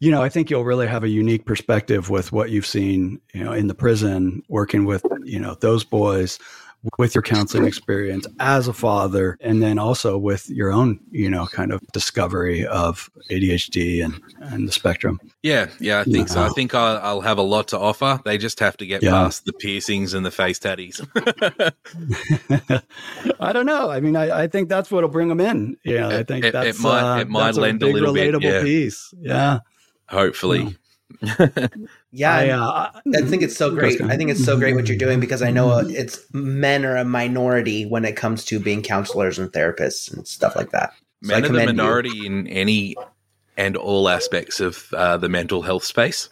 [0.00, 3.44] You know, I think you'll really have a unique perspective with what you've seen, you
[3.44, 6.38] know, in the prison, working with, you know, those boys
[6.98, 11.46] with your counseling experience as a father and then also with your own you know
[11.46, 15.20] kind of discovery of adhd and and the spectrum.
[15.42, 16.42] Yeah yeah i think so.
[16.42, 18.20] I think I'll, I'll, have a lot to offer.
[18.24, 19.10] They just have to get yeah.
[19.10, 21.00] past the piercings and the face tatties.
[23.40, 23.90] I don't know.
[23.90, 25.76] I mean I, I think that's what'll bring them in.
[25.84, 28.40] Yeah i think it, that's uh, it might, it might lend a, a little relatable
[28.40, 28.62] bit yeah.
[28.62, 29.14] piece.
[29.20, 29.58] Yeah.
[30.08, 30.76] Hopefully.
[31.20, 31.68] Yeah,
[32.36, 34.00] I, uh, I, think it's so great.
[34.00, 36.96] I think it's so great what you're doing because I know uh, it's men are
[36.96, 40.92] a minority when it comes to being counselors and therapists and stuff like that.
[41.22, 42.24] So men are the minority you.
[42.26, 42.96] in any
[43.58, 46.28] and all aspects of uh, the mental health space.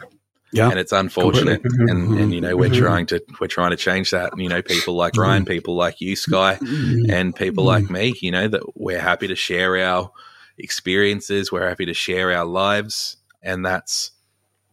[0.53, 2.81] Yeah, and it's unfortunate, and, and you know we're mm-hmm.
[2.81, 4.31] trying to we're trying to change that.
[4.31, 5.21] And, you know, people like mm-hmm.
[5.21, 7.11] Ryan, people like you, Sky, mm-hmm.
[7.11, 8.13] and people like me.
[8.21, 10.09] You know that we're happy to share our
[10.57, 11.51] experiences.
[11.51, 14.11] We're happy to share our lives, and that's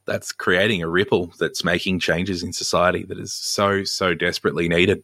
[0.07, 5.03] that's creating a ripple that's making changes in society that is so so desperately needed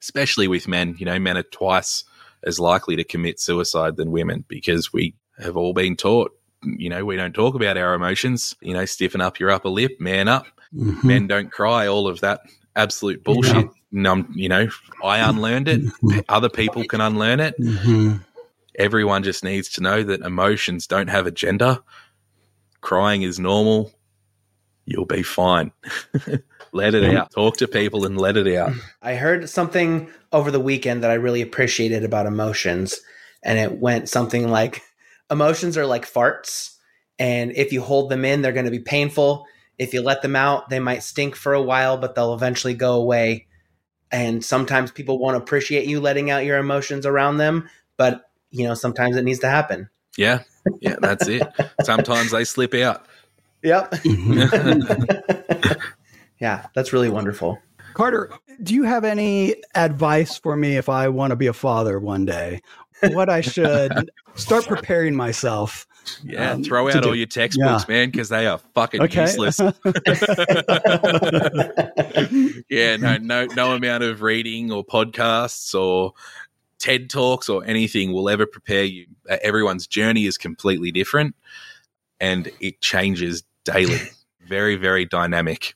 [0.00, 2.04] especially with men you know men are twice
[2.44, 7.04] as likely to commit suicide than women because we have all been taught you know
[7.04, 10.46] we don't talk about our emotions you know stiffen up your upper lip man up
[10.74, 11.06] mm-hmm.
[11.06, 12.40] men don't cry all of that
[12.76, 14.22] absolute bullshit yeah.
[14.34, 14.68] you know
[15.02, 16.20] i unlearned it mm-hmm.
[16.28, 18.16] other people can unlearn it mm-hmm.
[18.78, 21.78] everyone just needs to know that emotions don't have a gender
[22.80, 23.92] crying is normal
[24.86, 25.72] you'll be fine.
[26.72, 27.30] let it out.
[27.30, 28.72] Talk to people and let it out.
[29.02, 33.00] I heard something over the weekend that I really appreciated about emotions.
[33.42, 34.82] And it went something like
[35.30, 36.76] emotions are like farts.
[37.18, 39.46] And if you hold them in, they're going to be painful.
[39.78, 42.94] If you let them out, they might stink for a while, but they'll eventually go
[42.94, 43.46] away.
[44.10, 48.74] And sometimes people won't appreciate you letting out your emotions around them, but you know,
[48.74, 49.88] sometimes it needs to happen.
[50.16, 50.42] Yeah.
[50.80, 51.42] Yeah, that's it.
[51.82, 53.06] sometimes they slip out.
[53.64, 53.94] Yep.
[56.40, 57.58] yeah, that's really wonderful.
[57.94, 58.30] Carter,
[58.62, 62.24] do you have any advice for me if I want to be a father one
[62.24, 62.60] day?
[63.02, 65.86] What I should start preparing myself?
[66.22, 67.94] Yeah, um, throw out all your textbooks, yeah.
[67.94, 69.22] man, because they are fucking okay.
[69.22, 69.58] useless.
[72.68, 76.12] yeah, no, no, no amount of reading or podcasts or
[76.78, 79.06] TED talks or anything will ever prepare you.
[79.28, 81.34] Uh, everyone's journey is completely different,
[82.20, 83.98] and it changes daily.
[84.46, 85.74] very, very dynamic.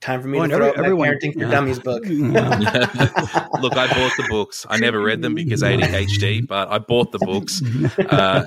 [0.00, 1.50] Time for me well, to throw every, everyone, Parenting for yeah.
[1.50, 2.02] Dummies book.
[2.06, 4.64] Look, I bought the books.
[4.68, 7.60] I never read them because ADHD, but I bought the books
[7.98, 8.46] uh,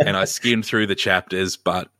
[0.00, 1.58] and I skimmed through the chapters.
[1.58, 1.90] But,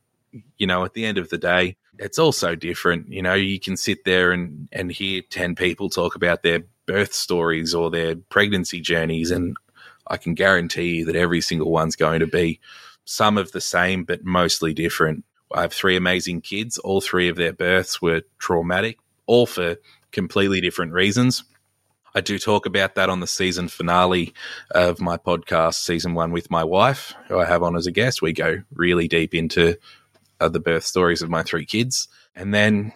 [0.57, 3.07] you know, at the end of the day, it's all so different.
[3.11, 7.13] You know, you can sit there and, and hear 10 people talk about their birth
[7.13, 9.29] stories or their pregnancy journeys.
[9.29, 9.55] And
[10.07, 12.59] I can guarantee you that every single one's going to be
[13.05, 15.23] some of the same, but mostly different.
[15.53, 16.77] I have three amazing kids.
[16.77, 19.77] All three of their births were traumatic, all for
[20.11, 21.43] completely different reasons.
[22.13, 24.33] I do talk about that on the season finale
[24.71, 28.21] of my podcast, season one, with my wife, who I have on as a guest.
[28.21, 29.77] We go really deep into
[30.39, 32.09] uh, the birth stories of my three kids.
[32.35, 32.91] And then,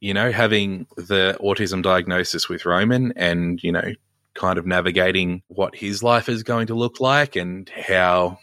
[0.00, 3.92] you know, having the autism diagnosis with Roman and, you know,
[4.34, 8.38] kind of navigating what his life is going to look like and how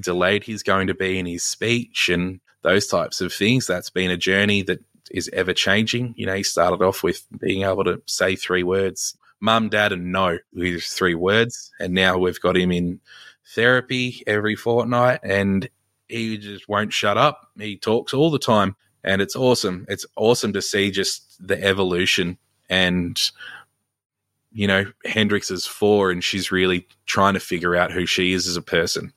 [0.00, 3.66] delayed he's going to be in his speech and those types of things.
[3.66, 4.80] That's been a journey that
[5.12, 6.14] is ever changing.
[6.16, 10.10] You know, he started off with being able to say three words mum, dad, and
[10.10, 11.70] no with three words.
[11.78, 12.98] And now we've got him in
[13.54, 15.68] therapy every fortnight and
[16.08, 17.50] he just won't shut up.
[17.58, 18.74] He talks all the time.
[19.02, 19.84] And it's awesome.
[19.88, 22.38] It's awesome to see just the evolution.
[22.70, 23.20] And,
[24.50, 28.46] you know, Hendrix is four and she's really trying to figure out who she is
[28.46, 29.12] as a person.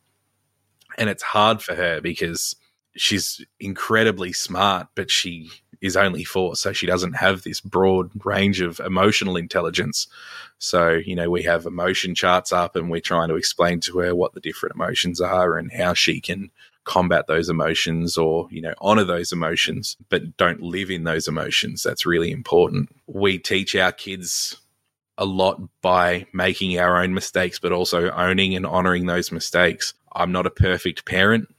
[0.98, 2.58] And it's hard for her because
[2.98, 5.50] she's incredibly smart, but she
[5.82, 10.08] is only four, so she doesn't have this broad range of emotional intelligence.
[10.60, 14.16] So, you know, we have emotion charts up and we're trying to explain to her
[14.16, 16.50] what the different emotions are and how she can
[16.84, 21.84] combat those emotions or, you know, honor those emotions, but don't live in those emotions.
[21.84, 22.90] That's really important.
[23.06, 24.58] We teach our kids
[25.18, 29.94] a lot by making our own mistakes, but also owning and honoring those mistakes.
[30.14, 31.54] I'm not a perfect parent.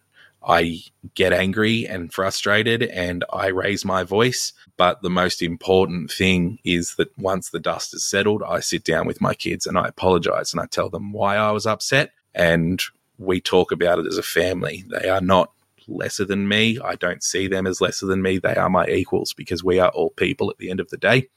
[0.46, 0.83] I
[1.14, 4.53] get angry and frustrated and I raise my voice.
[4.77, 9.07] But the most important thing is that once the dust is settled, I sit down
[9.07, 12.12] with my kids and I apologize and I tell them why I was upset.
[12.35, 12.81] And
[13.18, 14.85] we talk about it as a family.
[14.88, 15.53] They are not
[15.88, 16.79] lesser than me.
[16.79, 18.38] I don't see them as lesser than me.
[18.38, 21.29] They are my equals because we are all people at the end of the day.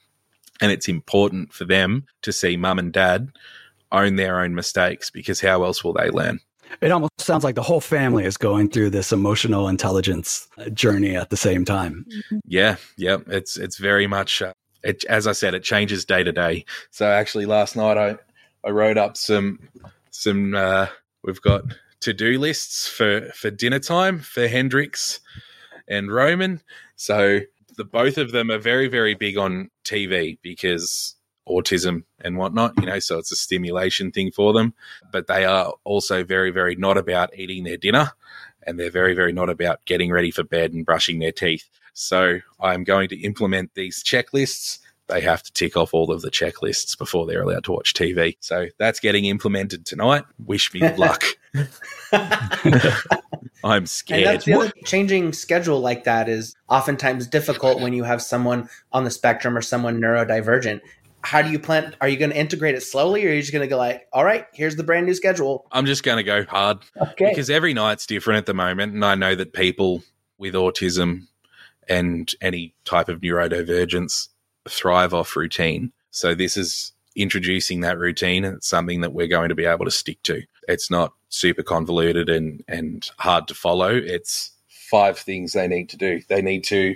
[0.60, 3.32] And it's important for them to see mum and dad
[3.90, 6.40] own their own mistakes because how else will they learn?
[6.80, 11.30] It almost sounds like the whole family is going through this emotional intelligence journey at
[11.30, 12.06] the same time.
[12.46, 16.32] Yeah, yeah, it's it's very much uh, it, as I said, it changes day to
[16.32, 16.64] day.
[16.90, 18.16] So actually, last night I
[18.64, 19.58] I wrote up some
[20.10, 20.86] some uh,
[21.22, 21.62] we've got
[22.00, 25.20] to do lists for for dinner time for Hendrix
[25.88, 26.60] and Roman.
[26.96, 27.40] So
[27.76, 31.16] the both of them are very very big on TV because
[31.48, 34.74] autism and whatnot, you know, so it's a stimulation thing for them.
[35.10, 38.12] But they are also very, very not about eating their dinner
[38.66, 41.68] and they're very, very not about getting ready for bed and brushing their teeth.
[41.94, 44.78] So I'm going to implement these checklists.
[45.08, 48.36] They have to tick off all of the checklists before they're allowed to watch TV.
[48.40, 50.24] So that's getting implemented tonight.
[50.44, 51.24] Wish me luck.
[53.64, 54.22] I'm scared.
[54.22, 58.68] And that's the other changing schedule like that is oftentimes difficult when you have someone
[58.92, 60.80] on the spectrum or someone neurodivergent
[61.22, 61.94] how do you plan?
[62.00, 64.06] Are you going to integrate it slowly, or are you just going to go like,
[64.12, 65.66] all right, here's the brand new schedule?
[65.72, 67.28] I'm just going to go hard okay.
[67.28, 70.02] because every night's different at the moment, and I know that people
[70.38, 71.26] with autism
[71.88, 74.28] and any type of neurodivergence
[74.68, 75.92] thrive off routine.
[76.10, 79.84] So this is introducing that routine, and it's something that we're going to be able
[79.84, 80.42] to stick to.
[80.68, 83.94] It's not super convoluted and and hard to follow.
[83.94, 86.20] It's five things they need to do.
[86.28, 86.94] They need to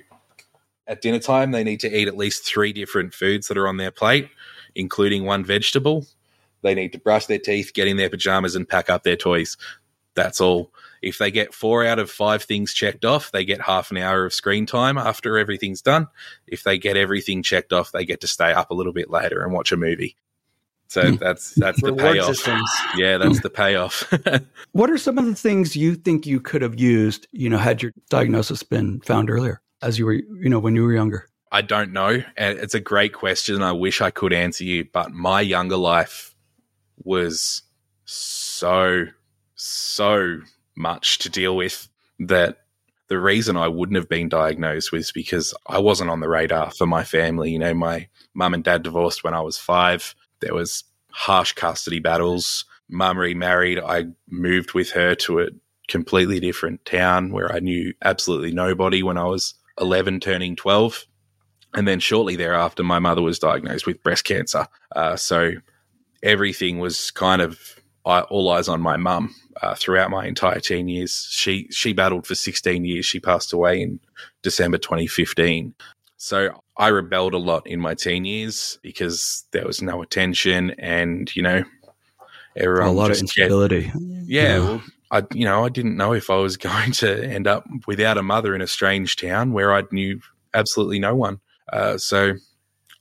[0.86, 3.76] at dinner time, they need to eat at least three different foods that are on
[3.76, 4.28] their plate,
[4.74, 6.06] including one vegetable.
[6.62, 9.56] They need to brush their teeth, get in their pajamas, and pack up their toys.
[10.14, 10.72] That's all.
[11.02, 14.24] If they get four out of five things checked off, they get half an hour
[14.24, 16.08] of screen time after everything's done.
[16.46, 19.44] If they get everything checked off, they get to stay up a little bit later
[19.44, 20.16] and watch a movie.
[20.88, 21.16] So hmm.
[21.16, 22.36] that's that's the payoff.
[22.36, 22.70] Systems.
[22.96, 24.12] Yeah, that's the payoff.
[24.72, 27.82] what are some of the things you think you could have used, you know, had
[27.82, 29.60] your diagnosis been found earlier?
[29.82, 31.28] As you were, you know, when you were younger?
[31.52, 32.22] I don't know.
[32.36, 33.62] It's a great question.
[33.62, 36.34] I wish I could answer you, but my younger life
[36.98, 37.62] was
[38.04, 39.06] so,
[39.54, 40.40] so
[40.76, 42.58] much to deal with that
[43.08, 46.86] the reason I wouldn't have been diagnosed was because I wasn't on the radar for
[46.86, 47.52] my family.
[47.52, 50.14] You know, my mum and dad divorced when I was five.
[50.40, 52.64] There was harsh custody battles.
[52.88, 53.78] Mum remarried.
[53.78, 55.46] I moved with her to a
[55.88, 61.06] completely different town where I knew absolutely nobody when I was 11 turning 12.
[61.74, 64.66] And then shortly thereafter, my mother was diagnosed with breast cancer.
[64.94, 65.52] Uh, so
[66.22, 67.58] everything was kind of
[68.04, 71.26] all eyes on my mum uh, throughout my entire teen years.
[71.30, 73.04] She she battled for 16 years.
[73.04, 74.00] She passed away in
[74.42, 75.74] December 2015.
[76.16, 81.34] So I rebelled a lot in my teen years because there was no attention, and
[81.34, 81.64] you know,
[82.56, 83.90] everyone a lot of instability.
[83.94, 84.58] Yeah, yeah.
[84.58, 88.18] Well, I, you know, I didn't know if I was going to end up without
[88.18, 90.20] a mother in a strange town where I knew
[90.54, 91.40] absolutely no one.
[91.72, 92.34] Uh, so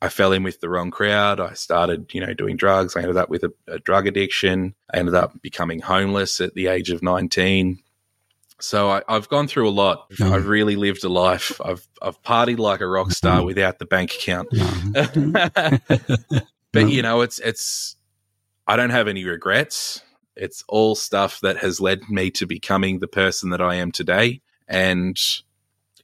[0.01, 1.39] I fell in with the wrong crowd.
[1.39, 2.95] I started, you know, doing drugs.
[2.95, 4.75] I ended up with a, a drug addiction.
[4.93, 7.79] I ended up becoming homeless at the age of 19.
[8.59, 10.07] So I, have gone through a lot.
[10.21, 11.59] I've really lived a life.
[11.63, 13.45] I've I've partied like a rock star mm.
[13.45, 14.47] without the bank account.
[16.75, 17.95] But you know, it's it's
[18.67, 20.01] I don't have any regrets.
[20.35, 24.41] It's all stuff that has led me to becoming the person that I am today.
[24.67, 25.17] And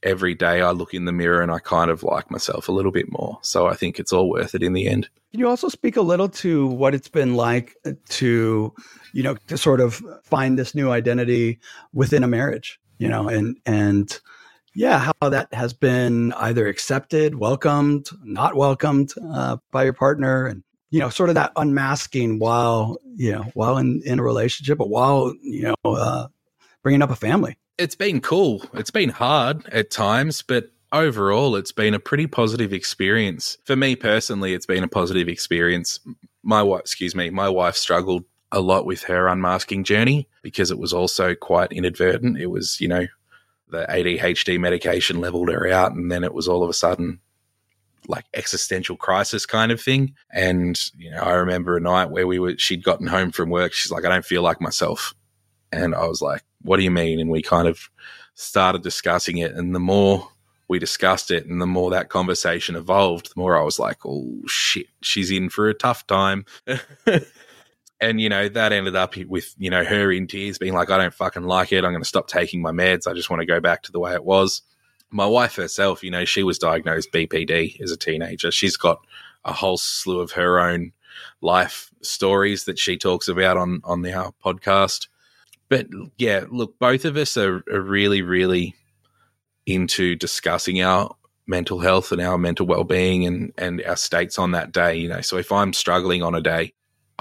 [0.02, 2.92] every day I look in the mirror and I kind of like myself a little
[2.92, 3.38] bit more.
[3.42, 5.08] So I think it's all worth it in the end.
[5.30, 7.76] Can you also speak a little to what it's been like
[8.08, 8.74] to,
[9.12, 11.58] you know, to sort of find this new identity
[11.92, 14.20] within a marriage, you know, and, and,
[14.74, 20.64] yeah, how that has been either accepted, welcomed, not welcomed uh, by your partner, and
[20.92, 24.90] you know, sort of that unmasking while, you know, while in, in a relationship, but
[24.90, 26.28] while, you know, uh,
[26.82, 27.56] bringing up a family.
[27.78, 28.62] It's been cool.
[28.74, 33.56] It's been hard at times, but overall, it's been a pretty positive experience.
[33.64, 35.98] For me personally, it's been a positive experience.
[36.42, 40.78] My wife, excuse me, my wife struggled a lot with her unmasking journey because it
[40.78, 42.38] was also quite inadvertent.
[42.38, 43.06] It was, you know,
[43.70, 45.92] the ADHD medication leveled her out.
[45.92, 47.20] And then it was all of a sudden
[48.08, 50.14] like existential crisis kind of thing.
[50.32, 53.72] And, you know, I remember a night where we were, she'd gotten home from work.
[53.72, 55.14] She's like, I don't feel like myself.
[55.70, 57.20] And I was like, what do you mean?
[57.20, 57.90] And we kind of
[58.34, 59.52] started discussing it.
[59.52, 60.28] And the more
[60.68, 64.40] we discussed it and the more that conversation evolved, the more I was like, oh
[64.46, 66.44] shit, she's in for a tough time.
[68.00, 70.98] and, you know, that ended up with, you know, her in tears being like, I
[70.98, 71.84] don't fucking like it.
[71.84, 73.06] I'm going to stop taking my meds.
[73.06, 74.62] I just want to go back to the way it was.
[75.12, 78.50] My wife herself, you know, she was diagnosed BPD as a teenager.
[78.50, 79.00] She's got
[79.44, 80.92] a whole slew of her own
[81.40, 85.08] life stories that she talks about on on our uh, podcast.
[85.68, 85.86] But
[86.18, 88.74] yeah, look, both of us are, are really, really
[89.66, 91.14] into discussing our
[91.46, 95.20] mental health and our mental well-being and and our states on that day you know
[95.20, 96.72] so if i'm struggling on a day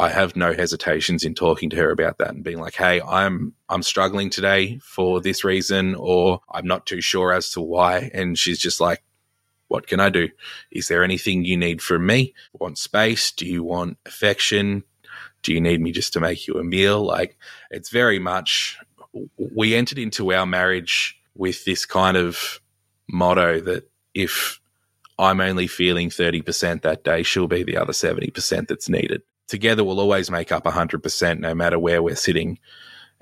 [0.02, 3.54] i have no hesitations in talking to her about that and being like hey i'm
[3.70, 8.10] i'm struggling today for this reason or i'm not too sure as to why.
[8.14, 9.04] And she's just like
[9.68, 10.28] what can i do?
[10.72, 12.34] Is there anything you need from me?
[12.52, 13.32] Want space?
[13.32, 14.84] Do you want affection?
[15.44, 17.06] Do you need me just to make you a meal?
[17.06, 17.38] Like
[17.70, 18.78] it's very much
[19.38, 22.60] we entered into our marriage with this kind of
[23.08, 24.60] motto that if
[25.18, 29.22] I'm only feeling 30% that day, she'll be the other 70% that's needed.
[29.52, 32.58] Together, we'll always make up 100% no matter where we're sitting.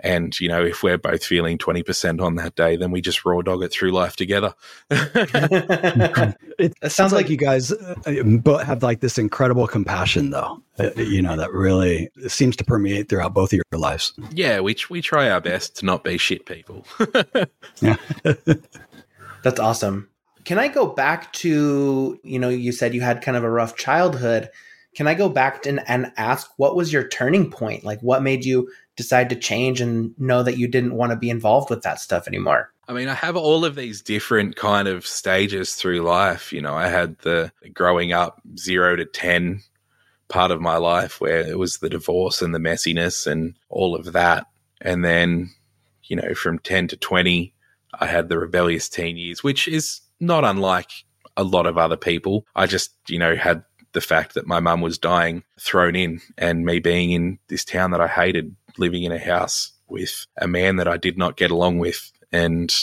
[0.03, 3.41] And, you know, if we're both feeling 20% on that day, then we just raw
[3.41, 4.53] dog it through life together.
[4.91, 11.23] it sounds like, like, you guys uh, have like this incredible compassion, though, uh, you
[11.23, 14.13] know, that really seems to permeate throughout both of your lives.
[14.31, 16.85] Yeah, we, we try our best to not be shit people.
[17.81, 17.95] yeah.
[19.43, 20.07] That's awesome.
[20.45, 23.75] Can I go back to, you know, you said you had kind of a rough
[23.75, 24.51] childhood.
[24.95, 27.83] Can I go back and, and ask what was your turning point?
[27.83, 31.29] Like, what made you decide to change and know that you didn't want to be
[31.29, 32.71] involved with that stuff anymore?
[32.87, 36.51] I mean, I have all of these different kind of stages through life.
[36.51, 39.61] You know, I had the growing up zero to 10
[40.27, 44.13] part of my life where it was the divorce and the messiness and all of
[44.13, 44.47] that.
[44.81, 45.51] And then,
[46.03, 47.53] you know, from 10 to 20,
[47.99, 50.91] I had the rebellious teen years, which is not unlike
[51.37, 52.45] a lot of other people.
[52.55, 53.63] I just, you know, had
[53.93, 57.91] the fact that my mum was dying thrown in and me being in this town
[57.91, 61.51] that I hated, living in a house with a man that I did not get
[61.51, 62.11] along with.
[62.31, 62.73] And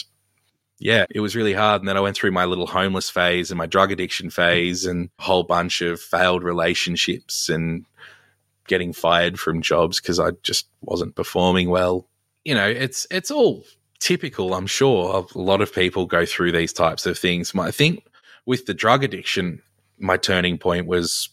[0.78, 1.80] yeah, it was really hard.
[1.80, 5.11] And then I went through my little homeless phase and my drug addiction phase and
[5.18, 7.86] a whole bunch of failed relationships and
[8.66, 12.09] getting fired from jobs because I just wasn't performing well.
[12.44, 13.64] You know, it's it's all
[13.98, 17.52] typical, I'm sure, a lot of people go through these types of things.
[17.57, 18.04] I think
[18.44, 19.62] with the drug addiction,
[19.99, 21.28] my turning point was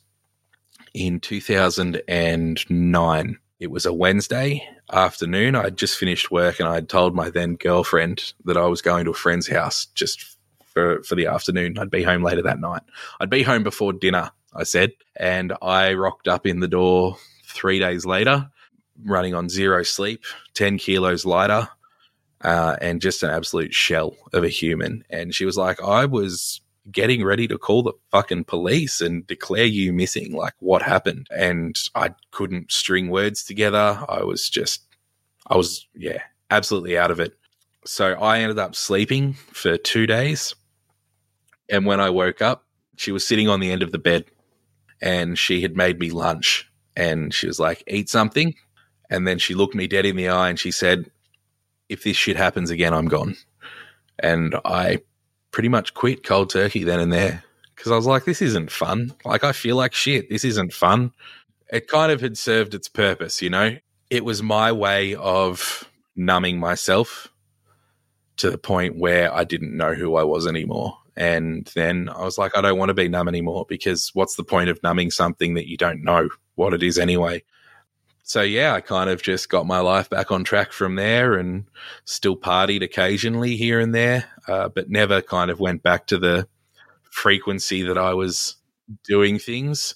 [0.93, 3.37] in 2009.
[3.59, 5.55] It was a Wednesday afternoon.
[5.55, 9.11] I'd just finished work and I'd told my then girlfriend that I was going to
[9.11, 11.77] a friend's house just for, for the afternoon.
[11.77, 12.81] I'd be home later that night.
[13.19, 14.91] I'd be home before dinner, I said.
[15.15, 18.49] And I rocked up in the door three days later,
[19.03, 20.23] running on zero sleep,
[20.55, 21.69] 10 kilos lighter,
[22.41, 25.05] uh, and just an absolute shell of a human.
[25.09, 26.61] And she was like, I was
[26.91, 30.33] getting ready to call the fucking police and declare you missing.
[30.33, 31.27] Like, what happened?
[31.35, 34.03] And I couldn't string words together.
[34.09, 34.85] I was just,
[35.47, 36.21] I was, yeah,
[36.51, 37.33] absolutely out of it.
[37.85, 40.55] So I ended up sleeping for two days.
[41.69, 42.65] And when I woke up,
[42.97, 44.25] she was sitting on the end of the bed
[45.01, 46.69] and she had made me lunch.
[46.95, 48.53] And she was like, eat something.
[49.09, 51.09] And then she looked me dead in the eye and she said,
[51.89, 53.35] if this shit happens again, I'm gone.
[54.19, 55.01] And I
[55.53, 57.43] pretty much quit cold turkey then and there
[57.75, 59.13] because I was like, this isn't fun.
[59.23, 60.29] Like, I feel like shit.
[60.29, 61.13] This isn't fun.
[61.71, 63.77] It kind of had served its purpose, you know?
[64.09, 67.29] It was my way of numbing myself
[68.37, 70.97] to the point where I didn't know who I was anymore.
[71.15, 74.43] And then I was like, I don't want to be numb anymore because what's the
[74.43, 77.43] point of numbing something that you don't know what it is anyway?
[78.23, 81.65] So yeah, I kind of just got my life back on track from there, and
[82.05, 86.47] still partied occasionally here and there, uh, but never kind of went back to the
[87.03, 88.55] frequency that I was
[89.03, 89.95] doing things.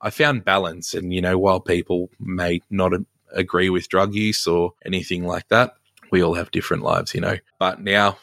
[0.00, 3.04] I found balance, and you know, while people may not a-
[3.34, 5.74] agree with drug use or anything like that,
[6.12, 7.38] we all have different lives, you know.
[7.58, 8.18] But now,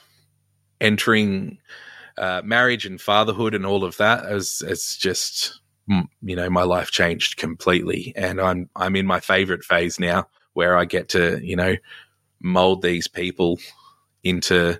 [0.79, 1.57] entering
[2.17, 6.91] uh, marriage and fatherhood and all of that, as it's just you know my life
[6.91, 8.13] changed completely.
[8.15, 11.75] And i'm i'm in my favorite phase now where i get to you know
[12.39, 13.59] mold these people
[14.23, 14.79] into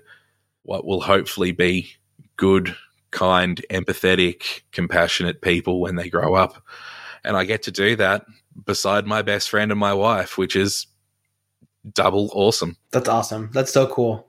[0.62, 1.92] what will hopefully be
[2.36, 2.76] good
[3.10, 6.62] kind empathetic compassionate people when they grow up.
[7.24, 8.26] And i get to do that
[8.64, 10.86] beside my best friend and my wife which is
[11.92, 12.76] double awesome.
[12.90, 13.50] That's awesome.
[13.52, 14.26] That's so cool.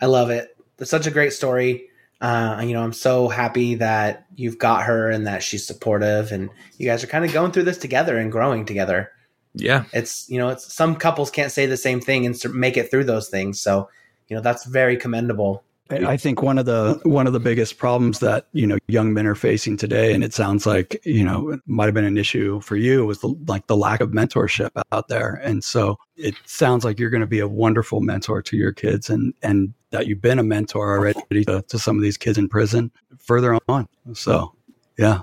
[0.00, 0.56] I love it.
[0.78, 1.89] It's such a great story.
[2.20, 6.50] Uh, you know, I'm so happy that you've got her and that she's supportive, and
[6.76, 9.10] you guys are kind of going through this together and growing together.
[9.54, 12.90] Yeah, it's you know, it's some couples can't say the same thing and make it
[12.90, 13.60] through those things.
[13.60, 13.88] So,
[14.28, 15.64] you know, that's very commendable.
[15.90, 19.26] I think one of the one of the biggest problems that you know young men
[19.26, 22.60] are facing today, and it sounds like you know it might have been an issue
[22.60, 25.40] for you, was the, like the lack of mentorship out there.
[25.42, 29.10] And so it sounds like you're going to be a wonderful mentor to your kids,
[29.10, 32.48] and and that you've been a mentor already to, to some of these kids in
[32.48, 33.88] prison further on.
[34.14, 34.54] So
[34.96, 35.22] yeah,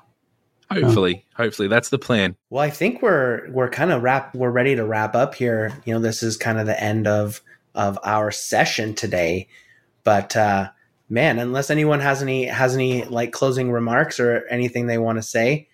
[0.69, 1.69] hopefully hopefully.
[1.69, 2.35] That's the plan.
[2.49, 5.71] Well i think we're we're kind of wrap we're ready to wrap up here.
[5.85, 7.41] You know this is kind of the end of
[7.73, 9.47] of our session today
[10.07, 10.69] but uh,
[11.09, 15.21] man, unless anyone has any has any like closing remarks or anything they want to
[15.21, 15.67] say,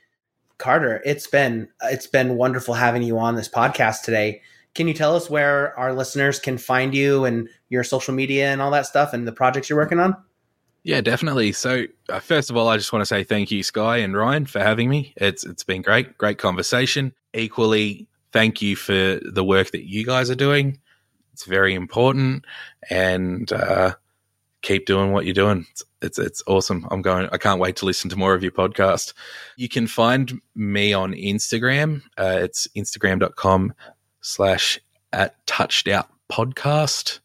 [0.58, 4.42] Carter, it's been it's been wonderful having you on this podcast today.
[4.74, 8.60] Can you tell us where our listeners can find you and your social media and
[8.60, 10.18] all that stuff and the projects you're working on?
[10.82, 11.52] Yeah, definitely.
[11.52, 14.48] So, uh, first of all, I just want to say thank you, Sky and Ryan,
[14.48, 15.14] for having me.
[15.16, 17.14] It's it's been great, great conversation.
[17.36, 20.80] Equally, thank you for the work that you guys are doing.
[21.34, 22.46] It's very important,
[22.90, 23.94] and uh,
[24.64, 25.68] keep doing what you're doing.
[25.70, 26.88] It's, it's, it's awesome.
[26.90, 27.30] I'm going.
[27.32, 29.14] I can't wait to listen to more of your podcast.
[29.56, 32.02] You can find me on Instagram.
[32.18, 33.74] Uh, it's instagram.com
[34.22, 34.80] slash
[35.12, 37.20] at touched out podcast.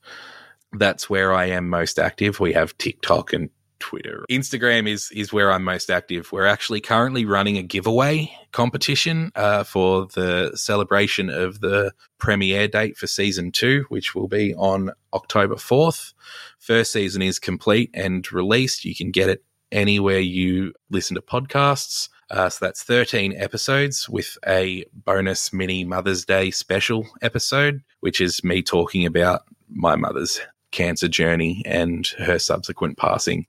[0.72, 2.41] That's where I am most active.
[2.41, 3.49] We have TikTok and
[3.79, 4.24] Twitter.
[4.31, 6.33] Instagram is is where I'm most active.
[6.33, 12.97] We're actually currently running a giveaway competition uh, for the celebration of the premiere date
[12.97, 16.12] for season two, which will be on October 4th.
[16.59, 18.85] First season is complete and released.
[18.85, 22.09] You can get it anywhere you listen to podcasts.
[22.31, 28.45] Uh, so that's 13 episodes with a bonus mini Mother's Day special episode, which is
[28.45, 33.47] me talking about my mother's cancer journey and her subsequent passing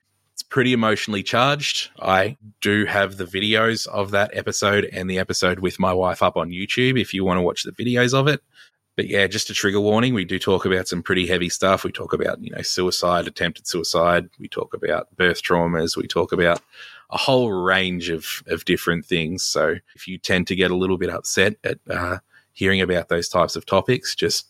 [0.49, 1.91] pretty emotionally charged.
[1.99, 6.37] I do have the videos of that episode and the episode with my wife up
[6.37, 8.41] on YouTube if you want to watch the videos of it.
[8.95, 10.13] But yeah, just a trigger warning.
[10.13, 11.85] We do talk about some pretty heavy stuff.
[11.85, 14.29] We talk about, you know, suicide, attempted suicide.
[14.39, 15.95] We talk about birth traumas.
[15.95, 16.61] We talk about
[17.09, 19.43] a whole range of, of different things.
[19.43, 22.17] So if you tend to get a little bit upset at uh,
[22.51, 24.49] hearing about those types of topics, just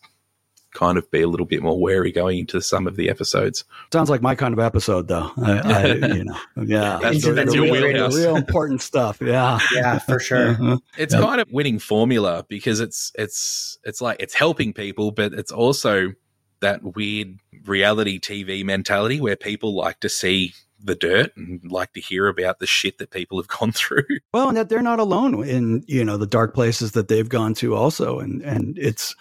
[0.72, 3.64] kind of be a little bit more wary going into some of the episodes.
[3.92, 5.30] Sounds like my kind of episode, though.
[5.42, 9.20] I, I you know, yeah, that's, that's, that's real, real, important stuff.
[9.20, 10.50] Yeah, yeah, for sure.
[10.50, 10.78] Uh-huh.
[10.98, 11.22] It's yep.
[11.22, 16.12] kind of winning formula because it's it's it's like it's helping people, but it's also
[16.60, 20.52] that weird reality TV mentality where people like to see
[20.82, 24.04] the dirt and like to hear about the shit that people have gone through.
[24.32, 27.54] Well, and that they're not alone in you know the dark places that they've gone
[27.54, 29.14] to also, and and it's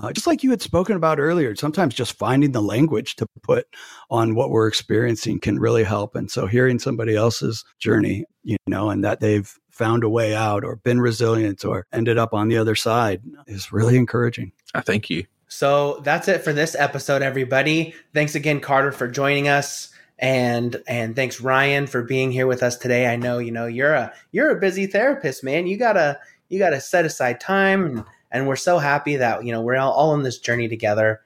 [0.00, 3.66] uh, just like you had spoken about earlier, sometimes just finding the language to put
[4.10, 6.14] on what we're experiencing can really help.
[6.14, 10.64] And so hearing somebody else's journey, you know, and that they've found a way out
[10.64, 14.52] or been resilient or ended up on the other side is really encouraging.
[14.72, 15.24] Uh, thank you.
[15.48, 17.94] So that's it for this episode, everybody.
[18.14, 19.90] Thanks again, Carter, for joining us.
[20.20, 23.06] And and thanks Ryan for being here with us today.
[23.06, 25.68] I know you know you're a you're a busy therapist, man.
[25.68, 26.18] You gotta
[26.48, 29.92] you gotta set aside time and and we're so happy that you know we're all,
[29.92, 31.20] all on this journey together.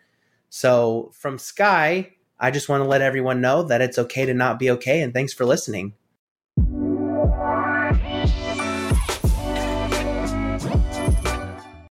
[0.50, 4.58] So from sky i just want to let everyone know that it's okay to not
[4.58, 5.94] be okay and thanks for listening